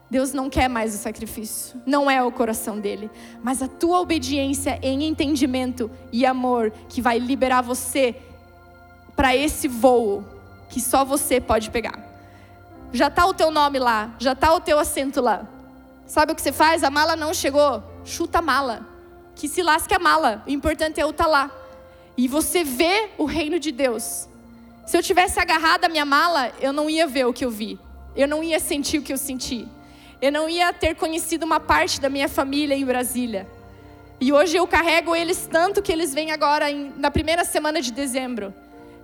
Deus 0.09 0.33
não 0.33 0.49
quer 0.49 0.69
mais 0.69 0.93
o 0.93 0.97
sacrifício, 0.97 1.81
não 1.85 2.09
é 2.09 2.23
o 2.23 2.31
coração 2.31 2.79
dele, 2.79 3.11
mas 3.43 3.61
a 3.61 3.67
tua 3.67 3.99
obediência 3.99 4.79
em 4.81 5.03
entendimento 5.03 5.89
e 6.11 6.25
amor 6.25 6.71
que 6.87 7.01
vai 7.01 7.19
liberar 7.19 7.61
você 7.61 8.15
para 9.15 9.35
esse 9.35 9.67
voo 9.67 10.23
que 10.69 10.79
só 10.79 11.03
você 11.03 11.41
pode 11.41 11.69
pegar. 11.71 11.99
Já 12.91 13.07
está 13.07 13.25
o 13.25 13.33
teu 13.33 13.51
nome 13.51 13.77
lá, 13.77 14.15
já 14.19 14.33
está 14.33 14.53
o 14.53 14.59
teu 14.59 14.79
assento 14.79 15.21
lá. 15.21 15.47
Sabe 16.07 16.31
o 16.31 16.35
que 16.35 16.41
você 16.41 16.51
faz? 16.51 16.83
A 16.83 16.89
mala 16.89 17.15
não 17.15 17.33
chegou 17.33 17.83
chuta 18.09 18.39
a 18.39 18.41
mala. 18.41 18.85
Que 19.35 19.47
se 19.47 19.61
lasque 19.61 19.93
a 19.93 19.99
mala. 19.99 20.43
O 20.45 20.49
importante 20.49 20.99
é 20.99 21.03
eu 21.03 21.11
estar 21.11 21.25
tá 21.25 21.29
lá. 21.29 21.51
E 22.17 22.27
você 22.27 22.63
vê 22.63 23.11
o 23.17 23.25
reino 23.25 23.59
de 23.59 23.71
Deus. 23.71 24.27
Se 24.85 24.97
eu 24.97 25.03
tivesse 25.03 25.39
agarrado 25.39 25.85
a 25.85 25.89
minha 25.89 26.05
mala, 26.05 26.51
eu 26.59 26.73
não 26.73 26.89
ia 26.89 27.07
ver 27.07 27.25
o 27.25 27.33
que 27.33 27.45
eu 27.45 27.51
vi. 27.51 27.79
Eu 28.15 28.27
não 28.27 28.43
ia 28.43 28.59
sentir 28.59 28.97
o 28.97 29.01
que 29.01 29.13
eu 29.13 29.17
senti. 29.17 29.67
Eu 30.21 30.31
não 30.31 30.49
ia 30.49 30.73
ter 30.73 30.95
conhecido 30.95 31.45
uma 31.45 31.59
parte 31.59 32.01
da 32.01 32.09
minha 32.09 32.27
família 32.27 32.75
em 32.75 32.83
Brasília. 32.83 33.47
E 34.19 34.33
hoje 34.33 34.57
eu 34.57 34.67
carrego 34.67 35.15
eles 35.15 35.47
tanto 35.49 35.81
que 35.81 35.91
eles 35.91 36.13
vêm 36.13 36.31
agora 36.31 36.69
em, 36.69 36.91
na 36.97 37.09
primeira 37.09 37.45
semana 37.45 37.81
de 37.81 37.93
dezembro. 37.93 38.53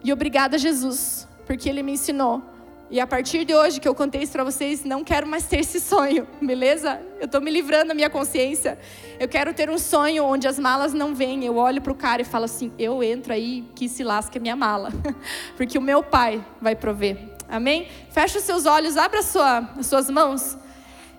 E 0.03 0.11
obrigada, 0.11 0.57
Jesus, 0.57 1.25
porque 1.47 1.69
Ele 1.69 1.81
me 1.81 1.93
ensinou 1.93 2.43
e 2.89 2.99
a 2.99 3.07
partir 3.07 3.45
de 3.45 3.53
hoje 3.53 3.79
que 3.79 3.87
eu 3.87 3.95
contei 3.95 4.21
isso 4.21 4.31
para 4.31 4.43
vocês, 4.43 4.83
não 4.83 5.03
quero 5.03 5.25
mais 5.25 5.45
ter 5.45 5.59
esse 5.59 5.79
sonho, 5.79 6.27
beleza? 6.41 7.01
Eu 7.19 7.25
estou 7.25 7.41
me 7.41 7.49
livrando 7.49 7.87
da 7.87 7.93
minha 7.93 8.09
consciência. 8.09 8.77
Eu 9.19 9.27
quero 9.27 9.53
ter 9.53 9.69
um 9.69 9.77
sonho 9.77 10.23
onde 10.23 10.47
as 10.47 10.59
malas 10.59 10.93
não 10.93 11.15
vêm. 11.15 11.43
Eu 11.43 11.57
olho 11.57 11.81
para 11.81 11.91
o 11.91 11.95
cara 11.95 12.21
e 12.21 12.25
falo 12.25 12.45
assim: 12.45 12.71
eu 12.77 13.01
entro 13.01 13.33
aí 13.33 13.65
que 13.75 13.89
se 13.89 14.03
lasca 14.03 14.39
minha 14.39 14.55
mala, 14.55 14.91
porque 15.57 15.77
o 15.77 15.81
meu 15.81 16.03
pai 16.03 16.45
vai 16.61 16.75
prover. 16.75 17.17
Amém? 17.49 17.87
Feche 18.11 18.37
os 18.37 18.43
seus 18.43 18.65
olhos, 18.65 18.97
abra 18.97 19.21
sua, 19.23 19.69
as 19.77 19.87
suas 19.87 20.09
mãos. 20.09 20.57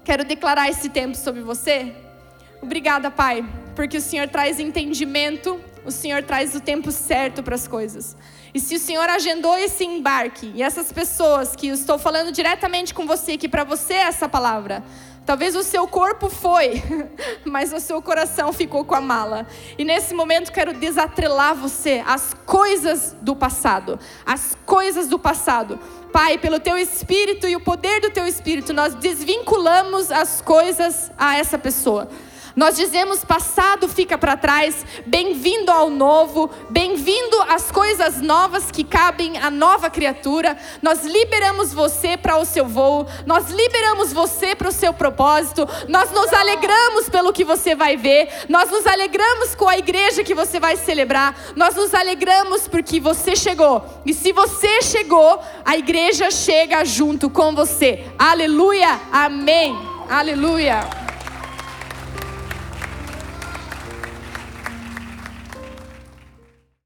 Quero 0.05 0.24
declarar 0.24 0.68
esse 0.68 0.88
tempo 0.88 1.16
sobre 1.16 1.40
você. 1.40 1.92
Obrigada, 2.62 3.11
Pai, 3.11 3.44
porque 3.74 3.96
o 3.96 4.00
Senhor 4.00 4.29
traz 4.29 4.61
entendimento, 4.61 5.61
o 5.87 5.90
Senhor 5.90 6.22
traz 6.22 6.55
o 6.55 6.61
tempo 6.61 6.90
certo 6.90 7.42
para 7.42 7.55
as 7.55 7.68
coisas. 7.68 8.16
E 8.53 8.59
se 8.59 8.75
o 8.75 8.79
Senhor 8.79 9.09
agendou 9.09 9.57
esse 9.57 9.85
embarque, 9.85 10.51
e 10.55 10.62
essas 10.62 10.92
pessoas 10.92 11.55
que 11.55 11.68
eu 11.68 11.75
estou 11.75 11.99
falando 11.99 12.33
diretamente 12.33 12.92
com 12.92 13.07
você, 13.07 13.37
que 13.37 13.49
para 13.49 13.64
você 13.64 13.94
é 13.94 14.03
essa 14.03 14.29
palavra, 14.29 14.83
talvez 15.25 15.55
o 15.55 15.62
seu 15.62 15.87
corpo 15.87 16.29
foi, 16.29 16.83
mas 17.44 17.72
o 17.72 17.79
seu 17.79 18.03
coração 18.03 18.53
ficou 18.53 18.85
com 18.85 18.94
a 18.94 19.01
mala. 19.01 19.46
E 19.79 19.85
nesse 19.85 20.12
momento 20.12 20.51
quero 20.51 20.72
desatrelar 20.72 21.55
você 21.55 22.03
às 22.05 22.35
coisas 22.46 23.14
do 23.20 23.37
passado, 23.37 23.99
as 24.25 24.57
coisas 24.66 25.07
do 25.09 25.18
passado. 25.18 25.79
Pai, 26.12 26.38
pelo 26.38 26.59
teu 26.59 26.79
espírito 26.79 27.46
e 27.46 27.55
o 27.55 27.61
poder 27.61 28.01
do 28.01 28.11
teu 28.11 28.27
espírito, 28.27 28.72
nós 28.72 28.94
desvinculamos 28.94 30.11
as 30.11 30.40
coisas 30.40 31.12
a 31.18 31.37
essa 31.37 31.59
pessoa. 31.59 32.09
Nós 32.57 32.75
dizemos 32.75 33.23
passado 33.23 33.87
fica 33.87 34.16
para 34.16 34.35
trás, 34.35 34.75
bem-vindo 35.05 35.71
ao 35.71 35.90
novo, 35.90 36.49
bem-vindo 36.71 37.37
às 37.51 37.71
coisas 37.71 38.23
novas 38.23 38.71
que 38.71 38.83
cabem 38.83 39.37
à 39.37 39.51
nova 39.51 39.90
criatura. 39.90 40.57
Nós 40.81 41.05
liberamos 41.05 41.75
você 41.75 42.16
para 42.16 42.38
o 42.38 42.47
seu 42.47 42.64
voo, 42.64 43.07
nós 43.27 43.51
liberamos 43.51 44.11
você 44.11 44.55
para 44.55 44.71
o 44.71 44.73
seu 44.73 44.95
propósito, 44.95 45.69
nós 45.87 46.11
nos 46.12 46.33
alegramos 46.33 47.11
pelo 47.11 47.31
que 47.31 47.45
você 47.45 47.75
vai 47.75 47.99
ver, 47.99 48.31
nós 48.49 48.71
nos 48.71 48.87
alegramos 48.87 49.55
com 49.55 49.69
a 49.69 49.77
igreja 49.77 50.25
que 50.25 50.35
você 50.35 50.59
vai 50.59 50.79
celebrar, 50.79 51.38
nós 51.55 51.75
nos 51.75 51.92
alegramos 51.92 52.66
porque 52.66 52.99
você 52.99 53.37
chegou. 53.37 53.85
E 54.07 54.14
se 54.14 54.33
você 54.33 54.81
chegou, 54.81 55.38
a 55.62 55.77
igreja 55.77 56.31
chega 56.31 56.87
junto 56.87 57.29
com 57.29 57.55
você. 57.55 58.07
Aleluia, 58.19 58.99
amém. 59.12 59.77
Aleluia. 60.09 61.06